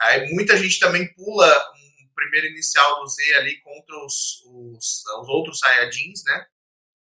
Aí 0.00 0.32
muita 0.32 0.56
gente 0.56 0.78
também 0.78 1.12
pula 1.12 1.72
um 2.02 2.14
primeiro 2.14 2.46
inicial 2.46 3.00
do 3.00 3.08
Z 3.08 3.34
ali 3.34 3.60
contra 3.60 3.94
os, 4.06 4.42
os, 4.46 5.04
os 5.20 5.28
outros 5.28 5.58
Saiyajins, 5.58 6.24
né? 6.24 6.46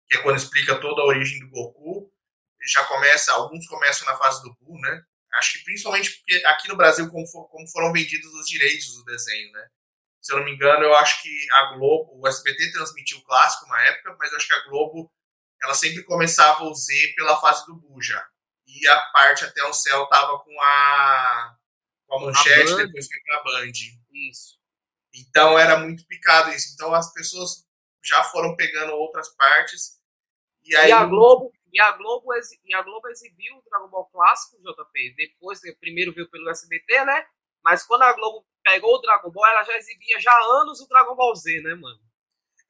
Que 0.08 0.16
é 0.16 0.22
quando 0.22 0.38
explica 0.38 0.80
toda 0.80 1.02
a 1.02 1.06
origem 1.06 1.38
do 1.38 1.50
Goku. 1.50 2.12
Já 2.66 2.84
começa, 2.86 3.32
alguns 3.32 3.64
começam 3.68 4.08
na 4.08 4.16
fase 4.16 4.42
do 4.42 4.52
Buu, 4.56 4.80
né? 4.80 5.04
Acho 5.34 5.52
que 5.52 5.64
principalmente 5.64 6.16
porque 6.16 6.44
aqui 6.46 6.66
no 6.66 6.76
Brasil, 6.76 7.08
como, 7.08 7.24
for, 7.28 7.48
como 7.48 7.68
foram 7.68 7.92
vendidos 7.92 8.32
os 8.34 8.48
direitos 8.48 8.96
do 8.96 9.04
desenho, 9.04 9.52
né? 9.52 9.68
Se 10.28 10.35
eu 10.35 10.40
não 10.40 10.44
me 10.44 10.52
engano, 10.52 10.85
eu 10.85 10.94
acho 10.97 11.23
que 11.23 11.47
a 11.52 11.73
Globo, 11.73 12.20
o 12.20 12.28
SBT 12.28 12.70
transmitiu 12.73 13.16
o 13.16 13.25
clássico 13.25 13.66
na 13.66 13.80
época, 13.87 14.14
mas 14.18 14.30
eu 14.30 14.37
acho 14.37 14.47
que 14.47 14.54
a 14.54 14.64
Globo 14.64 15.11
ela 15.62 15.73
sempre 15.73 16.02
começava 16.02 16.64
o 16.64 16.75
Z 16.75 17.14
pela 17.16 17.40
fase 17.40 17.64
do 17.64 17.76
Buja. 17.76 18.23
E 18.66 18.87
a 18.88 19.00
parte 19.11 19.47
até 19.47 19.64
o 19.64 19.73
céu 19.73 20.04
tava 20.08 20.38
com 20.40 20.61
a, 20.61 21.56
com 22.06 22.16
a 22.16 22.20
manchete, 22.26 22.75
a 22.75 22.76
depois 22.76 23.06
foi 23.06 23.20
pra 23.20 23.42
Band. 23.42 23.73
Isso. 24.12 24.58
Então 25.14 25.58
era 25.58 25.78
muito 25.78 26.06
picado 26.06 26.50
isso. 26.50 26.75
Então 26.75 26.92
as 26.92 27.11
pessoas 27.14 27.66
já 28.04 28.23
foram 28.25 28.54
pegando 28.54 28.92
outras 28.92 29.35
partes. 29.35 29.99
E, 30.62 30.76
aí... 30.76 30.90
e 30.90 30.92
a 30.92 31.06
Globo 31.06 31.50
e 31.73 31.80
a 31.80 31.92
Globo, 31.92 32.35
e 32.66 32.75
a 32.75 32.82
Globo 32.82 33.08
exibiu 33.08 33.56
o 33.56 33.62
Dragon 33.62 33.88
Ball 33.88 34.04
Clássico, 34.11 34.58
JP. 34.58 35.14
Depois, 35.16 35.61
primeiro 35.80 36.12
veio 36.12 36.28
pelo 36.28 36.50
SBT, 36.50 37.06
né? 37.06 37.26
Mas 37.64 37.82
quando 37.87 38.02
a 38.02 38.12
Globo 38.12 38.47
pegou 38.68 38.94
o 38.94 39.00
Dragon 39.00 39.30
Ball, 39.30 39.46
ela 39.46 39.64
já 39.64 39.76
exibia 39.76 40.20
já 40.20 40.30
há 40.30 40.60
anos 40.60 40.80
o 40.80 40.88
Dragon 40.88 41.16
Ball 41.16 41.34
Z, 41.34 41.60
né, 41.62 41.75
mano? 41.75 42.00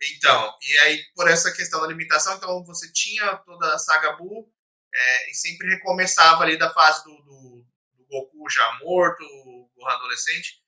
Então, 0.00 0.56
e 0.62 0.78
aí 0.78 1.04
por 1.14 1.28
essa 1.28 1.52
questão 1.52 1.80
da 1.80 1.88
limitação, 1.88 2.36
então 2.36 2.64
você 2.64 2.90
tinha 2.92 3.36
toda 3.38 3.74
a 3.74 3.78
saga 3.78 4.12
Buu 4.12 4.48
é, 4.94 5.30
e 5.30 5.34
sempre 5.34 5.68
recomeçava 5.68 6.44
ali 6.44 6.56
da 6.56 6.72
fase 6.72 7.02
do, 7.04 7.16
do, 7.22 7.66
do 7.94 8.04
Goku 8.06 8.48
já 8.48 8.78
morto, 8.80 9.22
o 9.22 9.70
Gohan 9.76 9.94
adolescente. 9.94 10.62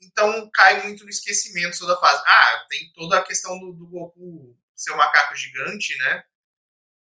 Então 0.00 0.50
cai 0.52 0.82
muito 0.82 1.04
no 1.04 1.10
esquecimento 1.10 1.78
toda 1.78 1.94
a 1.94 2.00
fase. 2.00 2.22
Ah, 2.26 2.66
tem 2.68 2.92
toda 2.92 3.18
a 3.18 3.22
questão 3.22 3.56
do, 3.58 3.72
do 3.72 3.86
Goku 3.86 4.58
ser 4.74 4.92
um 4.92 4.96
macaco 4.96 5.36
gigante, 5.36 5.96
né? 5.98 6.24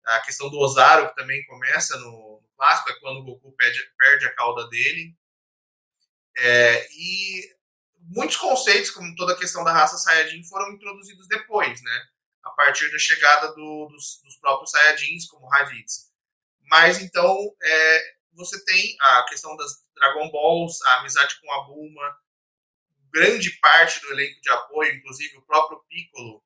A 0.07 0.21
questão 0.21 0.49
do 0.49 0.59
Ozaru, 0.59 1.09
que 1.09 1.16
também 1.16 1.45
começa 1.47 1.99
no, 1.99 2.40
no 2.40 2.49
clássico, 2.57 2.90
é 2.90 3.00
quando 3.00 3.19
o 3.19 3.25
Goku 3.25 3.52
perde, 3.57 3.81
perde 3.99 4.26
a 4.26 4.35
cauda 4.35 4.69
dele. 4.69 5.16
É, 6.37 6.87
e 6.93 7.54
muitos 8.09 8.37
conceitos, 8.37 8.91
como 8.91 9.15
toda 9.15 9.33
a 9.33 9.39
questão 9.39 9.65
da 9.65 9.73
raça 9.73 9.97
Saiyajin, 9.99 10.45
foram 10.45 10.73
introduzidos 10.73 11.27
depois, 11.29 11.83
né? 11.83 12.07
A 12.43 12.51
partir 12.51 12.91
da 12.91 12.99
chegada 12.99 13.49
do, 13.55 13.89
dos, 13.91 14.21
dos, 14.23 14.37
próprios 14.39 14.71
Saiyajins, 14.71 15.27
como 15.27 15.49
Raditz. 15.49 16.11
Mas 16.63 17.01
então, 17.01 17.37
é, 17.63 18.15
você 18.33 18.63
tem 18.65 18.97
a 19.01 19.25
questão 19.29 19.57
das 19.57 19.73
Dragon 19.95 20.31
Balls, 20.31 20.83
a 20.87 21.01
amizade 21.01 21.41
com 21.41 21.53
a 21.53 21.65
Bulma, 21.65 22.17
grande 23.13 23.51
parte 23.61 24.01
do 24.01 24.13
elenco 24.13 24.41
de 24.41 24.51
apoio, 24.51 24.95
inclusive 24.95 25.37
o 25.37 25.47
próprio 25.47 25.83
Piccolo, 25.89 26.43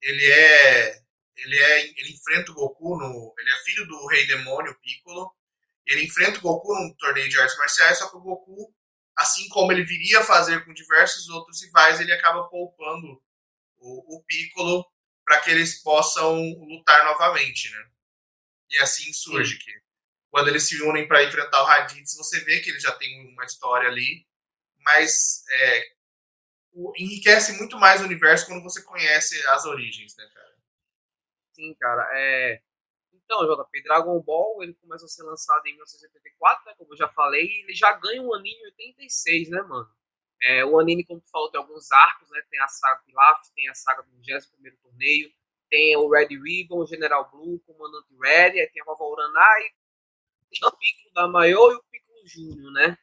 ele 0.00 0.26
é 0.26 1.02
ele 1.36 1.58
é 1.58 1.80
ele 1.80 2.12
enfrenta 2.12 2.50
o 2.52 2.54
Goku 2.54 2.96
no 2.96 3.34
ele 3.38 3.50
é 3.50 3.56
filho 3.64 3.86
do 3.86 4.06
Rei 4.06 4.26
Demônio 4.26 4.78
Piccolo 4.80 5.30
ele 5.86 6.04
enfrenta 6.04 6.38
o 6.38 6.42
Goku 6.42 6.74
num 6.74 6.94
torneio 6.94 7.28
de 7.28 7.38
artes 7.38 7.56
marciais 7.58 7.98
só 7.98 8.08
que 8.08 8.16
o 8.16 8.20
Goku 8.20 8.74
assim 9.16 9.48
como 9.48 9.72
ele 9.72 9.82
viria 9.82 10.20
a 10.20 10.24
fazer 10.24 10.64
com 10.64 10.74
diversos 10.74 11.28
outros 11.28 11.62
rivais, 11.62 12.00
ele 12.00 12.12
acaba 12.12 12.48
poupando 12.48 13.20
o, 13.78 14.16
o 14.16 14.24
Piccolo 14.24 14.84
para 15.24 15.40
que 15.40 15.50
eles 15.50 15.82
possam 15.82 16.38
lutar 16.60 17.04
novamente, 17.04 17.70
né? 17.70 17.88
E 18.70 18.78
assim 18.78 19.12
surge 19.12 19.54
Sim. 19.54 19.58
que 19.58 19.72
quando 20.30 20.48
eles 20.48 20.68
se 20.68 20.80
unem 20.82 21.08
para 21.08 21.24
enfrentar 21.24 21.62
o 21.62 21.66
Raditz, 21.66 22.14
você 22.16 22.40
vê 22.40 22.60
que 22.60 22.70
ele 22.70 22.78
já 22.80 22.92
tem 22.92 23.32
uma 23.32 23.44
história 23.44 23.88
ali, 23.88 24.26
mas 24.80 25.44
é, 25.50 25.88
o, 26.72 26.92
enriquece 26.96 27.52
muito 27.52 27.78
mais 27.78 28.00
o 28.02 28.04
universo 28.04 28.46
quando 28.46 28.62
você 28.62 28.82
conhece 28.82 29.44
as 29.48 29.64
origens, 29.64 30.14
né, 30.16 30.28
cara? 30.32 30.56
Sim, 31.54 31.74
cara. 31.80 32.08
É, 32.12 32.60
então, 33.26 33.44
JP, 33.44 33.82
Dragon 33.82 34.20
Ball, 34.20 34.62
ele 34.62 34.72
começa 34.74 35.04
a 35.04 35.08
ser 35.08 35.24
lançado 35.24 35.66
em 35.66 35.72
1984, 35.72 36.64
né, 36.64 36.74
como 36.78 36.92
eu 36.92 36.96
já 36.96 37.08
falei, 37.08 37.44
e 37.44 37.64
ele 37.64 37.74
já 37.74 37.92
ganha 37.92 38.22
um 38.22 38.32
anime 38.32 38.56
em 38.60 38.66
86, 38.66 39.50
né, 39.50 39.60
mano? 39.62 39.90
É, 40.40 40.64
o 40.64 40.78
anime, 40.78 41.04
como 41.04 41.20
tu 41.20 41.28
falou, 41.28 41.50
tem 41.50 41.60
alguns 41.60 41.90
arcos, 41.90 42.30
né? 42.30 42.40
Tem 42.50 42.60
a 42.60 42.68
saga 42.68 43.02
Pilaf, 43.04 43.40
tem 43.54 43.68
a 43.68 43.74
saga 43.74 44.02
do 44.02 44.10
21 44.10 44.76
torneio, 44.82 45.32
tem 45.68 45.96
o 45.96 46.08
Red 46.08 46.28
Ribbon, 46.28 46.78
o 46.78 46.86
General 46.86 47.28
Blue, 47.30 47.56
o 47.56 47.60
Comandante 47.60 48.14
Red, 48.20 48.60
aí 48.60 48.68
tem 48.68 48.82
a 48.82 48.84
Vovó 48.84 49.10
Uranai, 49.10 49.62
tem 50.50 50.68
o 50.68 50.76
Piccolo 50.76 51.14
da 51.14 51.26
Maior 51.26 51.72
e 51.72 51.76
o 51.76 51.82
Piccolo 51.90 52.26
Júnior, 52.26 52.72
né? 52.72 52.98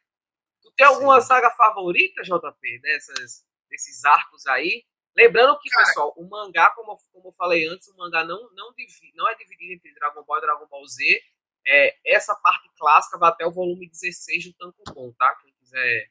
Tu 0.62 0.72
tem 0.72 0.86
alguma 0.86 1.20
Sim. 1.20 1.26
saga 1.26 1.50
favorita, 1.50 2.22
JP, 2.22 2.78
dessas, 2.80 3.44
desses 3.68 4.04
arcos 4.04 4.46
aí? 4.46 4.84
Lembrando 5.16 5.58
que, 5.60 5.70
Cara, 5.70 5.86
pessoal, 5.86 6.14
o 6.16 6.28
mangá, 6.28 6.70
como, 6.70 6.98
como 7.12 7.28
eu 7.28 7.32
falei 7.32 7.66
antes, 7.68 7.88
o 7.88 7.96
mangá 7.96 8.24
não, 8.24 8.50
não, 8.52 8.74
não 9.14 9.28
é 9.28 9.34
dividido 9.36 9.72
entre 9.72 9.94
Dragon 9.94 10.24
Ball 10.24 10.38
e 10.38 10.40
Dragon 10.40 10.66
Ball 10.66 10.86
Z. 10.86 11.22
É, 11.66 11.96
essa 12.04 12.34
parte 12.34 12.68
clássica 12.76 13.16
vai 13.16 13.30
até 13.30 13.46
o 13.46 13.52
volume 13.52 13.88
16 13.88 14.46
do 14.46 14.52
Tankobon, 14.54 15.12
tá? 15.12 15.34
Quem 15.36 15.52
quiser 15.54 16.10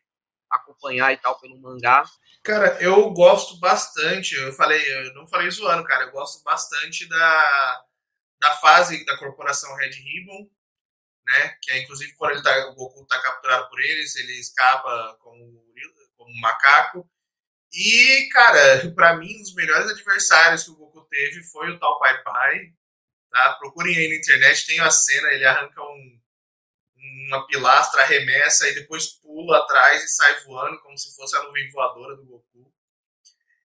acompanhar 0.49 1.11
e 1.11 1.17
tal 1.17 1.39
pelo 1.39 1.59
mangá. 1.59 2.03
Cara, 2.43 2.81
eu 2.81 3.09
gosto 3.11 3.59
bastante, 3.59 4.35
eu 4.35 4.53
falei, 4.53 4.81
eu 4.93 5.13
não 5.13 5.27
falei 5.27 5.49
zoando, 5.49 5.83
cara, 5.83 6.05
eu 6.05 6.11
gosto 6.11 6.43
bastante 6.43 7.07
da, 7.07 7.85
da 8.39 8.51
fase 8.57 9.03
da 9.05 9.17
corporação 9.17 9.75
Red 9.75 9.91
Ribbon, 9.91 10.49
né? 11.25 11.57
Que 11.61 11.71
é 11.71 11.81
inclusive 11.81 12.13
quando 12.13 12.33
ele 12.33 12.43
tá, 12.43 12.69
o 12.69 12.75
Goku 12.75 13.05
tá 13.05 13.21
capturado 13.21 13.69
por 13.69 13.79
eles, 13.79 14.15
ele 14.15 14.33
escapa 14.39 15.17
como, 15.21 15.65
como 16.15 16.31
um 16.31 16.39
macaco. 16.39 17.09
E, 17.73 18.29
cara, 18.31 18.91
para 18.93 19.15
mim, 19.17 19.35
um 19.35 19.41
dos 19.41 19.55
melhores 19.55 19.89
adversários 19.89 20.63
que 20.63 20.71
o 20.71 20.75
Goku 20.75 21.01
teve 21.09 21.43
foi 21.43 21.71
o 21.71 21.79
tal 21.79 21.99
Pai 21.99 22.21
Pai. 22.23 22.73
Tá? 23.31 23.53
Procurem 23.55 23.95
aí 23.95 24.09
na 24.09 24.15
internet, 24.15 24.65
tem 24.67 24.79
a 24.79 24.91
cena, 24.91 25.29
ele 25.29 25.43
arranca 25.43 25.81
um, 25.81 26.21
uma 27.27 27.47
pilastra, 27.47 28.03
arremessa 28.03 28.67
e 28.69 28.75
depois 28.75 29.07
pula 29.07 29.57
atrás 29.57 30.03
e 30.03 30.07
sai 30.07 30.39
voando 30.41 30.79
como 30.81 30.97
se 30.97 31.15
fosse 31.15 31.35
a 31.35 31.43
nuvem 31.43 31.69
voadora 31.71 32.15
do 32.15 32.25
Goku. 32.25 32.71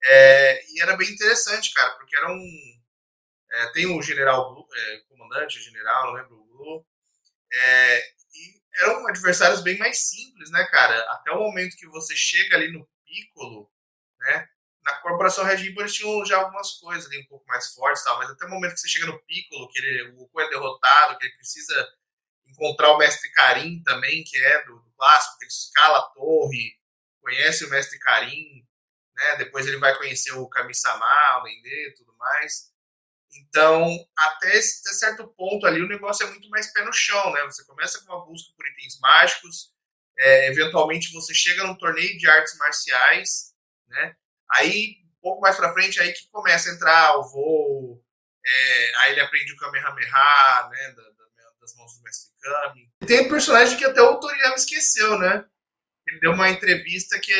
É, 0.04 0.64
e 0.72 0.80
era 0.80 0.96
bem 0.96 1.10
interessante, 1.10 1.72
cara, 1.74 1.90
porque 1.96 2.16
era 2.16 2.30
um. 2.30 2.78
É, 3.50 3.66
tem 3.72 3.86
o 3.86 4.00
general 4.02 4.54
Blue, 4.54 4.68
é, 4.72 4.98
comandante, 5.08 5.60
general, 5.60 6.06
não 6.06 6.12
lembro 6.12 6.36
o 6.36 6.44
Blue. 6.44 6.86
É, 7.52 8.08
e 8.34 8.60
eram 8.80 9.08
adversários 9.08 9.60
bem 9.62 9.76
mais 9.78 9.98
simples, 10.08 10.50
né, 10.52 10.64
cara? 10.66 11.00
Até 11.12 11.32
o 11.32 11.40
momento 11.40 11.76
que 11.76 11.86
você 11.88 12.14
chega 12.14 12.56
ali 12.56 12.70
no 12.70 12.88
Piccolo, 13.04 13.70
né? 14.18 14.48
Na 14.82 14.94
Corporação 14.96 15.44
Red 15.44 15.70
Bull 15.70 15.82
eles 15.82 15.94
tinham 15.94 16.24
já 16.24 16.38
algumas 16.38 16.72
coisas 16.72 17.06
ali 17.06 17.20
um 17.20 17.26
pouco 17.26 17.46
mais 17.46 17.72
fortes, 17.74 18.02
tal, 18.04 18.18
mas 18.18 18.30
até 18.30 18.46
o 18.46 18.50
momento 18.50 18.74
que 18.74 18.80
você 18.80 18.88
chega 18.88 19.06
no 19.06 19.18
Piccolo, 19.24 19.68
que 19.68 19.78
ele, 19.78 20.10
o 20.10 20.12
Goku 20.14 20.40
é 20.40 20.48
derrotado, 20.48 21.18
que 21.18 21.26
ele 21.26 21.36
precisa 21.36 21.88
encontrar 22.46 22.92
o 22.92 22.98
Mestre 22.98 23.30
Karim 23.32 23.82
também, 23.82 24.24
que 24.24 24.36
é 24.38 24.64
do, 24.64 24.78
do 24.78 24.90
clássico, 24.96 25.38
que 25.38 25.44
ele 25.44 25.50
escala 25.50 25.98
a 25.98 26.10
torre, 26.14 26.78
conhece 27.20 27.64
o 27.64 27.70
Mestre 27.70 27.98
Karim, 27.98 28.66
né? 29.14 29.36
Depois 29.36 29.66
ele 29.66 29.76
vai 29.76 29.96
conhecer 29.96 30.32
o 30.32 30.48
Kami-sama, 30.48 31.40
o 31.40 31.42
Dendê, 31.42 31.94
tudo 31.96 32.14
mais. 32.16 32.72
Então, 33.32 33.84
até, 34.16 34.48
até 34.48 34.60
certo 34.60 35.28
ponto 35.36 35.66
ali, 35.66 35.82
o 35.82 35.88
negócio 35.88 36.26
é 36.26 36.30
muito 36.30 36.48
mais 36.48 36.72
pé 36.72 36.84
no 36.84 36.92
chão, 36.92 37.32
né? 37.32 37.42
Você 37.44 37.64
começa 37.64 38.00
com 38.00 38.12
uma 38.12 38.24
busca 38.24 38.52
por 38.56 38.66
itens 38.66 38.98
mágicos, 39.00 39.70
é, 40.18 40.48
eventualmente 40.48 41.12
você 41.12 41.34
chega 41.34 41.64
num 41.64 41.76
torneio 41.76 42.16
de 42.16 42.28
artes 42.28 42.56
marciais, 42.56 43.47
né? 43.88 44.14
Aí, 44.52 44.96
um 45.18 45.20
pouco 45.20 45.40
mais 45.40 45.56
pra 45.56 45.72
frente, 45.72 46.00
aí 46.00 46.12
que 46.12 46.28
começa 46.30 46.70
a 46.70 46.74
entrar 46.74 47.18
o 47.18 47.28
voo, 47.28 48.04
é, 48.46 48.96
aí 48.98 49.12
ele 49.12 49.20
aprende 49.20 49.52
o 49.52 49.56
Kamehameha, 49.56 50.68
né? 50.70 50.92
Da, 50.96 51.02
da, 51.02 51.18
das 51.60 51.74
mãos 51.76 51.96
do 51.96 52.02
Mestre 52.02 52.32
Kami. 52.40 52.90
Tem 53.06 53.20
um 53.20 53.28
personagem 53.28 53.76
que 53.76 53.84
até 53.84 54.00
o 54.00 54.18
Toriyama 54.18 54.54
esqueceu, 54.54 55.18
né? 55.18 55.44
Ele 56.06 56.20
deu 56.20 56.32
uma 56.32 56.48
entrevista 56.48 57.18
que, 57.20 57.32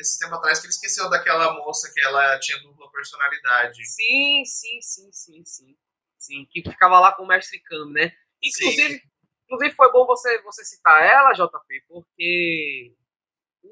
esse 0.00 0.18
tempo 0.18 0.34
atrás, 0.34 0.58
que 0.58 0.66
ele 0.66 0.72
esqueceu 0.72 1.08
daquela 1.08 1.54
moça 1.54 1.92
que 1.92 2.00
ela 2.00 2.38
tinha 2.40 2.58
dupla 2.58 2.90
personalidade. 2.90 3.84
Sim, 3.86 4.42
sim, 4.44 4.80
sim, 4.80 5.12
sim, 5.12 5.44
sim. 5.44 5.76
Sim, 6.18 6.46
que 6.50 6.62
ficava 6.62 6.98
lá 6.98 7.12
com 7.12 7.22
o 7.22 7.26
Mestre 7.26 7.60
Kami, 7.60 7.92
né? 7.92 8.12
Inclusive, 8.42 9.00
inclusive 9.44 9.76
foi 9.76 9.92
bom 9.92 10.04
você, 10.06 10.42
você 10.42 10.64
citar 10.64 11.04
ela, 11.04 11.32
JP, 11.32 11.84
porque 11.86 12.94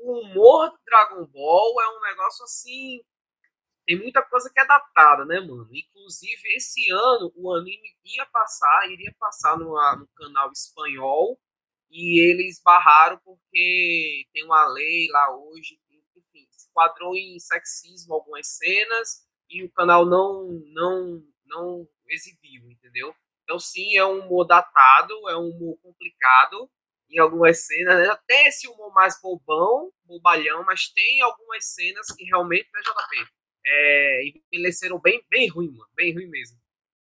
o 0.02 0.20
humor 0.20 0.70
do 0.70 0.78
Dragon 0.84 1.26
Ball 1.26 1.82
é 1.82 1.96
um 1.96 2.00
negócio 2.00 2.44
assim. 2.44 3.02
Tem 3.86 3.98
muita 3.98 4.22
coisa 4.22 4.50
que 4.52 4.58
é 4.58 4.66
datada, 4.66 5.24
né, 5.26 5.40
mano? 5.40 5.68
Inclusive, 5.70 6.42
esse 6.56 6.90
ano 6.90 7.32
o 7.36 7.52
anime 7.54 7.94
ia 8.04 8.24
passar, 8.26 8.90
iria 8.90 9.14
passar 9.18 9.58
no, 9.58 9.74
no 9.98 10.08
canal 10.16 10.50
espanhol 10.50 11.38
e 11.90 12.20
eles 12.20 12.60
barraram 12.64 13.20
porque 13.24 14.26
tem 14.32 14.44
uma 14.44 14.66
lei 14.66 15.06
lá 15.10 15.36
hoje, 15.36 15.78
enfim, 16.16 16.46
se 16.50 16.68
quadrou 16.72 17.14
em 17.14 17.38
sexismo 17.38 18.14
algumas 18.14 18.48
cenas 18.48 19.26
e 19.50 19.62
o 19.62 19.70
canal 19.72 20.06
não 20.06 20.48
não 20.72 21.22
não 21.46 21.88
exibiu, 22.08 22.70
entendeu? 22.70 23.14
Então 23.42 23.58
sim, 23.58 23.96
é 23.96 24.04
um 24.04 24.20
humor 24.20 24.46
datado, 24.46 25.12
é 25.28 25.36
um 25.36 25.50
humor 25.50 25.78
complicado 25.82 26.70
em 27.14 27.21
algumas 27.21 27.64
cenas, 27.64 27.97
né? 27.97 28.09
até 28.09 28.49
esse 28.49 28.66
humor 28.66 28.92
mais 28.92 29.21
bobão, 29.21 29.92
bobalhão, 30.04 30.64
mas 30.64 30.88
tem 30.88 31.23
algumas 31.23 31.64
cenas 31.64 32.06
que 32.09 32.25
realmente, 32.25 32.68
né, 32.75 32.80
JP, 32.80 33.30
é, 33.66 34.23
envelheceram 34.52 35.00
bem, 35.00 35.25
bem 35.30 35.49
ruim, 35.49 35.71
mano, 35.71 35.88
bem 35.94 36.12
ruim 36.12 36.26
mesmo. 36.26 36.61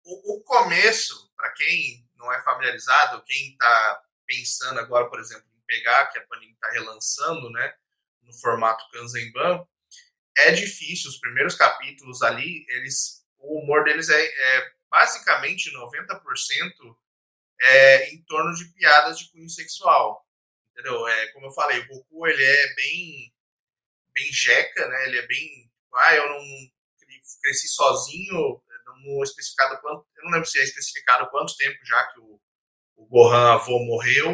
O, 0.05 0.35
o 0.35 0.43
começo, 0.43 1.31
para 1.35 1.51
quem 1.53 2.07
não 2.15 2.31
é 2.31 2.39
familiarizado, 2.43 3.23
quem 3.23 3.49
está 3.49 4.03
pensando 4.27 4.79
agora, 4.79 5.09
por 5.09 5.19
exemplo, 5.19 5.45
em 5.57 5.65
pegar, 5.65 6.05
que 6.11 6.19
a 6.19 6.27
Panini 6.27 6.53
está 6.53 6.69
relançando, 6.69 7.49
né, 7.49 7.73
no 8.21 8.33
formato 8.33 8.87
Kanzenban, 8.91 9.65
é 10.37 10.51
difícil. 10.51 11.09
Os 11.09 11.17
primeiros 11.17 11.55
capítulos 11.55 12.21
ali, 12.21 12.63
eles, 12.69 13.25
o 13.39 13.59
humor 13.59 13.83
deles 13.83 14.09
é, 14.09 14.23
é 14.23 14.71
basicamente 14.89 15.71
90% 15.71 16.95
é 17.61 18.13
em 18.13 18.21
torno 18.23 18.53
de 18.55 18.65
piadas 18.73 19.19
de 19.19 19.31
cunho 19.31 19.49
sexual. 19.49 20.25
Entendeu? 20.71 21.07
É, 21.07 21.27
como 21.27 21.47
eu 21.47 21.51
falei, 21.51 21.79
o 21.79 21.87
Goku 21.87 22.27
ele 22.27 22.43
é 22.43 22.73
bem 22.75 23.33
bem 24.13 24.31
jeca, 24.31 24.87
né? 24.87 25.05
Ele 25.07 25.19
é 25.19 25.27
bem, 25.27 25.71
ah, 25.93 26.15
eu 26.15 26.29
não 26.29 26.41
cresci 27.41 27.67
sozinho, 27.67 28.61
não 28.85 29.23
especificado 29.23 29.79
quanto, 29.81 30.07
eu 30.15 30.23
não 30.23 30.31
lembro 30.31 30.47
se 30.47 30.57
é 30.59 30.63
especificado 30.63 31.29
quanto 31.29 31.57
tempo 31.57 31.77
já 31.85 32.07
que 32.07 32.19
o 32.19 32.39
o 32.95 33.05
Gohan 33.05 33.53
avô 33.53 33.79
morreu, 33.85 34.31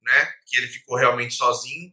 né? 0.00 0.34
Que 0.46 0.56
ele 0.56 0.68
ficou 0.68 0.96
realmente 0.96 1.34
sozinho. 1.34 1.92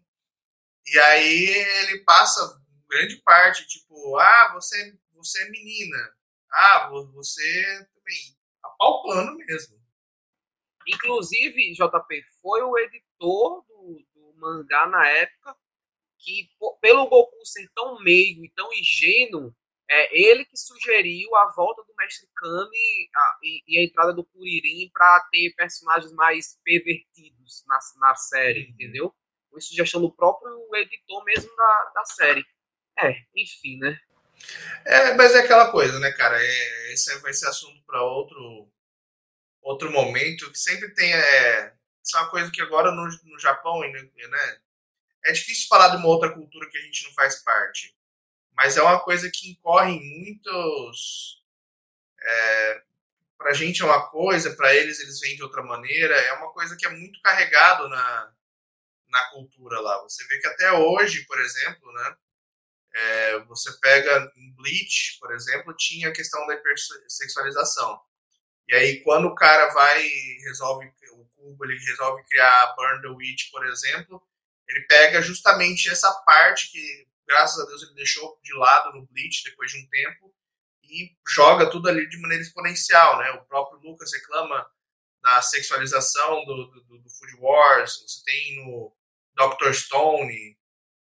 E 0.85 0.99
aí 0.99 1.45
ele 1.47 2.03
passa 2.03 2.61
grande 2.89 3.17
parte, 3.17 3.65
tipo, 3.67 4.17
ah, 4.17 4.51
você, 4.53 4.95
você 5.13 5.43
é 5.43 5.49
menina. 5.49 5.97
Ah, 6.51 6.89
você 7.13 7.87
também. 7.95 8.37
Apalpando 8.63 9.35
mesmo. 9.37 9.82
Inclusive, 10.87 11.73
JP, 11.73 12.23
foi 12.41 12.61
o 12.61 12.77
editor 12.77 13.63
do, 13.67 14.05
do 14.13 14.33
mangá 14.37 14.87
na 14.87 15.07
época 15.07 15.55
que, 16.19 16.49
pelo 16.81 17.07
Goku 17.07 17.45
ser 17.45 17.69
tão 17.75 18.01
meigo 18.01 18.45
e 18.45 18.51
tão 18.51 18.71
ingênuo, 18.73 19.53
é 19.89 20.17
ele 20.17 20.45
que 20.45 20.57
sugeriu 20.57 21.35
a 21.35 21.51
volta 21.51 21.83
do 21.83 21.93
Mestre 21.95 22.27
Kami 22.35 23.09
a, 23.15 23.37
e, 23.43 23.63
e, 23.67 23.79
a 23.79 23.83
entrada 23.83 24.13
do 24.13 24.25
Kuririn 24.25 24.89
para 24.93 25.19
ter 25.31 25.53
personagens 25.55 26.11
mais 26.13 26.57
pervertidos 26.63 27.63
na, 27.67 27.79
na 27.99 28.15
série, 28.15 28.65
uhum. 28.65 28.69
entendeu? 28.71 29.15
Foi 29.49 29.61
sugestão 29.61 30.01
do 30.01 30.11
próprio 30.11 30.51
editor 30.75 31.23
mesmo 31.25 31.55
da, 31.55 31.91
da 31.95 32.05
série. 32.05 32.43
É, 32.99 33.13
enfim, 33.35 33.77
né? 33.77 33.99
É, 34.85 35.13
mas 35.13 35.35
é 35.35 35.39
aquela 35.39 35.71
coisa, 35.71 35.99
né, 35.99 36.11
cara? 36.11 36.37
É, 36.41 36.93
esse 36.93 37.15
vai 37.19 37.33
ser 37.33 37.47
assunto 37.47 37.83
para 37.85 38.01
outro 38.03 38.69
outro 39.63 39.91
momento, 39.91 40.51
que 40.51 40.59
sempre 40.59 40.93
tem. 40.93 41.13
É, 41.13 41.73
isso 42.03 42.17
é 42.17 42.21
uma 42.21 42.29
coisa 42.29 42.51
que 42.51 42.61
agora 42.61 42.91
no, 42.91 43.05
no 43.05 43.39
Japão, 43.39 43.79
né? 43.81 44.59
É 45.25 45.31
difícil 45.31 45.67
falar 45.67 45.89
de 45.89 45.97
uma 45.97 46.07
outra 46.07 46.31
cultura 46.31 46.69
que 46.69 46.77
a 46.77 46.81
gente 46.81 47.05
não 47.05 47.13
faz 47.13 47.41
parte 47.43 47.95
mas 48.55 48.77
é 48.77 48.81
uma 48.81 48.99
coisa 48.99 49.29
que 49.31 49.51
incorre 49.51 49.93
em 49.93 50.19
muitos. 50.19 51.41
É, 52.21 52.83
para 53.37 53.51
a 53.51 53.53
gente 53.53 53.81
é 53.81 53.85
uma 53.85 54.09
coisa, 54.09 54.55
para 54.55 54.73
eles 54.75 54.99
eles 54.99 55.19
vêm 55.19 55.35
de 55.35 55.43
outra 55.43 55.61
maneira, 55.63 56.15
é 56.15 56.33
uma 56.33 56.51
coisa 56.53 56.75
que 56.77 56.85
é 56.85 56.89
muito 56.89 57.19
carregado 57.21 57.89
na, 57.89 58.33
na 59.09 59.23
cultura 59.31 59.79
lá. 59.81 60.01
Você 60.03 60.25
vê 60.27 60.39
que 60.39 60.47
até 60.47 60.71
hoje, 60.71 61.25
por 61.25 61.39
exemplo, 61.39 61.91
né, 61.93 62.17
é, 62.95 63.39
você 63.45 63.71
pega 63.79 64.31
em 64.37 64.53
Bleach, 64.53 65.17
por 65.19 65.33
exemplo, 65.33 65.75
tinha 65.75 66.09
a 66.09 66.13
questão 66.13 66.45
da 66.47 66.53
hipersexualização. 66.53 67.99
E 68.67 68.75
aí, 68.75 69.03
quando 69.03 69.25
o 69.27 69.35
cara 69.35 69.73
vai 69.73 70.01
resolve 70.45 70.91
o 71.11 71.25
cubo, 71.35 71.65
ele 71.65 71.77
resolve 71.77 72.23
criar 72.23 72.73
Burn 72.75 73.01
the 73.01 73.09
Witch, 73.09 73.51
por 73.51 73.65
exemplo, 73.65 74.21
ele 74.67 74.81
pega 74.87 75.21
justamente 75.21 75.89
essa 75.89 76.11
parte 76.25 76.71
que 76.71 77.07
graças 77.27 77.59
a 77.59 77.65
Deus 77.67 77.83
ele 77.83 77.95
deixou 77.95 78.39
de 78.43 78.53
lado 78.53 78.91
no 78.93 79.05
Bleach 79.07 79.43
depois 79.43 79.71
de 79.71 79.79
um 79.79 79.87
tempo 79.89 80.33
e 80.83 81.15
joga 81.27 81.69
tudo 81.69 81.89
ali 81.89 82.07
de 82.07 82.19
maneira 82.19 82.43
exponencial, 82.43 83.17
né? 83.19 83.31
O 83.31 83.45
próprio 83.45 83.79
Lucas 83.79 84.11
reclama 84.13 84.65
da 85.21 85.41
sexualização 85.41 86.45
do, 86.45 86.67
do, 86.67 86.99
do 86.99 87.09
Food 87.09 87.35
Wars, 87.39 88.01
você 88.01 88.23
tem 88.25 88.57
no 88.57 88.93
Dr. 89.35 89.73
Stone, 89.73 90.57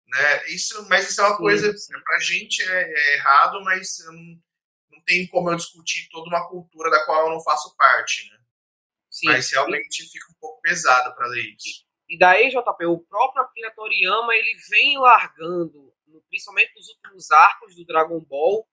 né? 0.07 0.47
Isso, 0.49 0.87
mas 0.89 1.11
isso 1.11 1.21
é 1.21 1.25
uma 1.25 1.37
coisa, 1.37 1.73
pra 2.05 2.19
gente 2.21 2.63
é, 2.63 2.93
é 2.93 3.15
errado, 3.15 3.63
mas 3.65 3.99
tem 5.05 5.27
como 5.27 5.51
eu 5.51 5.57
discutir 5.57 6.09
toda 6.11 6.29
uma 6.29 6.49
cultura 6.49 6.91
da 6.91 7.05
qual 7.05 7.27
eu 7.27 7.33
não 7.33 7.43
faço 7.43 7.75
parte, 7.77 8.29
né? 8.31 8.39
Sim, 9.11 9.27
mas 9.27 9.51
realmente 9.51 10.03
sim. 10.03 10.09
fica 10.09 10.31
um 10.31 10.35
pouco 10.41 10.61
pesado 10.63 11.15
para 11.15 11.27
ler 11.27 11.55
isso. 11.55 11.85
E 12.09 12.19
daí, 12.19 12.49
JP, 12.51 12.87
o 12.87 12.99
próprio 12.99 13.43
Akira 13.43 13.71
Toriyama, 13.75 14.35
ele 14.35 14.55
vem 14.71 14.99
largando 14.99 15.93
principalmente 16.29 16.75
nos 16.75 16.89
últimos 16.89 17.31
arcos 17.31 17.77
do 17.77 17.85
Dragon 17.85 18.21
Ball, 18.21 18.67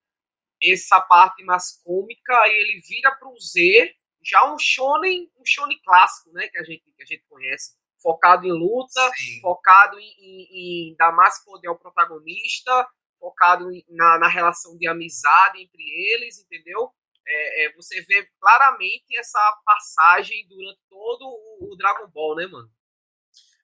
essa 0.62 1.00
parte 1.00 1.44
mais 1.44 1.82
cômica, 1.84 2.34
e 2.48 2.52
ele 2.52 2.82
vira 2.82 3.12
para 3.16 3.30
o 3.30 3.40
Z, 3.40 3.94
já 4.22 4.52
um 4.52 4.58
shonen, 4.58 5.32
um 5.38 5.46
shonen 5.46 5.80
clássico, 5.84 6.32
né, 6.32 6.48
que 6.48 6.58
a 6.58 6.64
gente, 6.64 6.84
que 6.92 7.04
a 7.04 7.06
gente 7.06 7.24
conhece, 7.30 7.78
focado 8.02 8.46
em 8.46 8.52
luta, 8.52 9.12
Sim. 9.16 9.42
focado 9.42 10.00
em, 10.00 10.14
em, 10.20 10.92
em, 10.92 10.96
dar 10.96 11.12
mais 11.12 11.44
poder 11.44 11.68
ao 11.68 11.78
protagonista, 11.78 12.88
focado 13.20 13.70
na, 13.90 14.20
na 14.20 14.28
relação 14.28 14.78
de 14.78 14.88
amizade 14.88 15.62
entre 15.62 15.84
eles, 15.84 16.40
entendeu? 16.40 16.92
É, 17.28 17.66
é, 17.66 17.74
você 17.74 18.02
vê 18.02 18.28
claramente 18.40 19.18
essa 19.18 19.62
passagem 19.64 20.48
durante 20.48 20.80
todo 20.90 21.22
o, 21.24 21.74
o 21.74 21.78
Dragon 21.78 22.08
Ball, 22.08 22.36
né, 22.36 22.48
mano? 22.48 22.72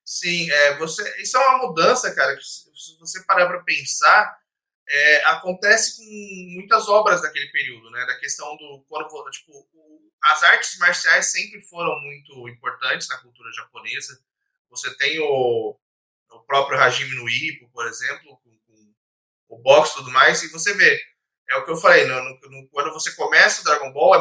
Sim, 0.04 0.52
é, 0.52 0.78
você, 0.78 1.22
isso 1.22 1.36
é 1.36 1.48
uma 1.48 1.68
mudança, 1.68 2.14
cara. 2.14 2.40
Se 2.40 2.96
você 3.00 3.24
parar 3.24 3.48
para 3.48 3.64
pensar, 3.64 4.38
é, 4.88 5.26
acontece 5.26 5.98
com 5.98 6.54
muitas 6.54 6.88
obras 6.88 7.24
daquele 7.24 7.48
período, 7.48 7.90
né? 7.90 8.06
Da 8.06 8.20
questão 8.20 8.56
do 8.56 8.86
quando 8.88 9.32
tipo 9.32 9.52
o, 9.74 10.12
as 10.24 10.44
artes 10.44 10.78
marciais 10.78 11.32
sempre 11.32 11.60
foram 11.62 12.00
muito 12.02 12.48
importantes 12.50 13.08
na 13.10 13.18
cultura 13.18 13.52
japonesa. 13.52 14.22
Você 14.70 14.96
tem 14.96 15.20
o, 15.20 15.76
o 16.32 16.40
próprio 16.42 16.80
Hajime 16.80 17.16
no 17.16 17.28
Ippo, 17.28 17.70
por 17.72 17.88
exemplo, 17.88 18.40
o 19.56 19.62
boxe 19.62 19.94
e 19.94 19.96
tudo 19.96 20.12
mais, 20.12 20.44
e 20.44 20.50
você 20.50 20.74
vê. 20.74 21.00
É 21.50 21.56
o 21.58 21.64
que 21.64 21.72
eu 21.72 21.78
falei, 21.78 22.06
no, 22.06 22.16
no, 22.24 22.70
quando 22.72 22.92
você 22.92 23.12
começa 23.16 23.62
o 23.62 23.64
Dragon 23.64 23.92
Ball, 23.94 24.12
é 24.12 24.14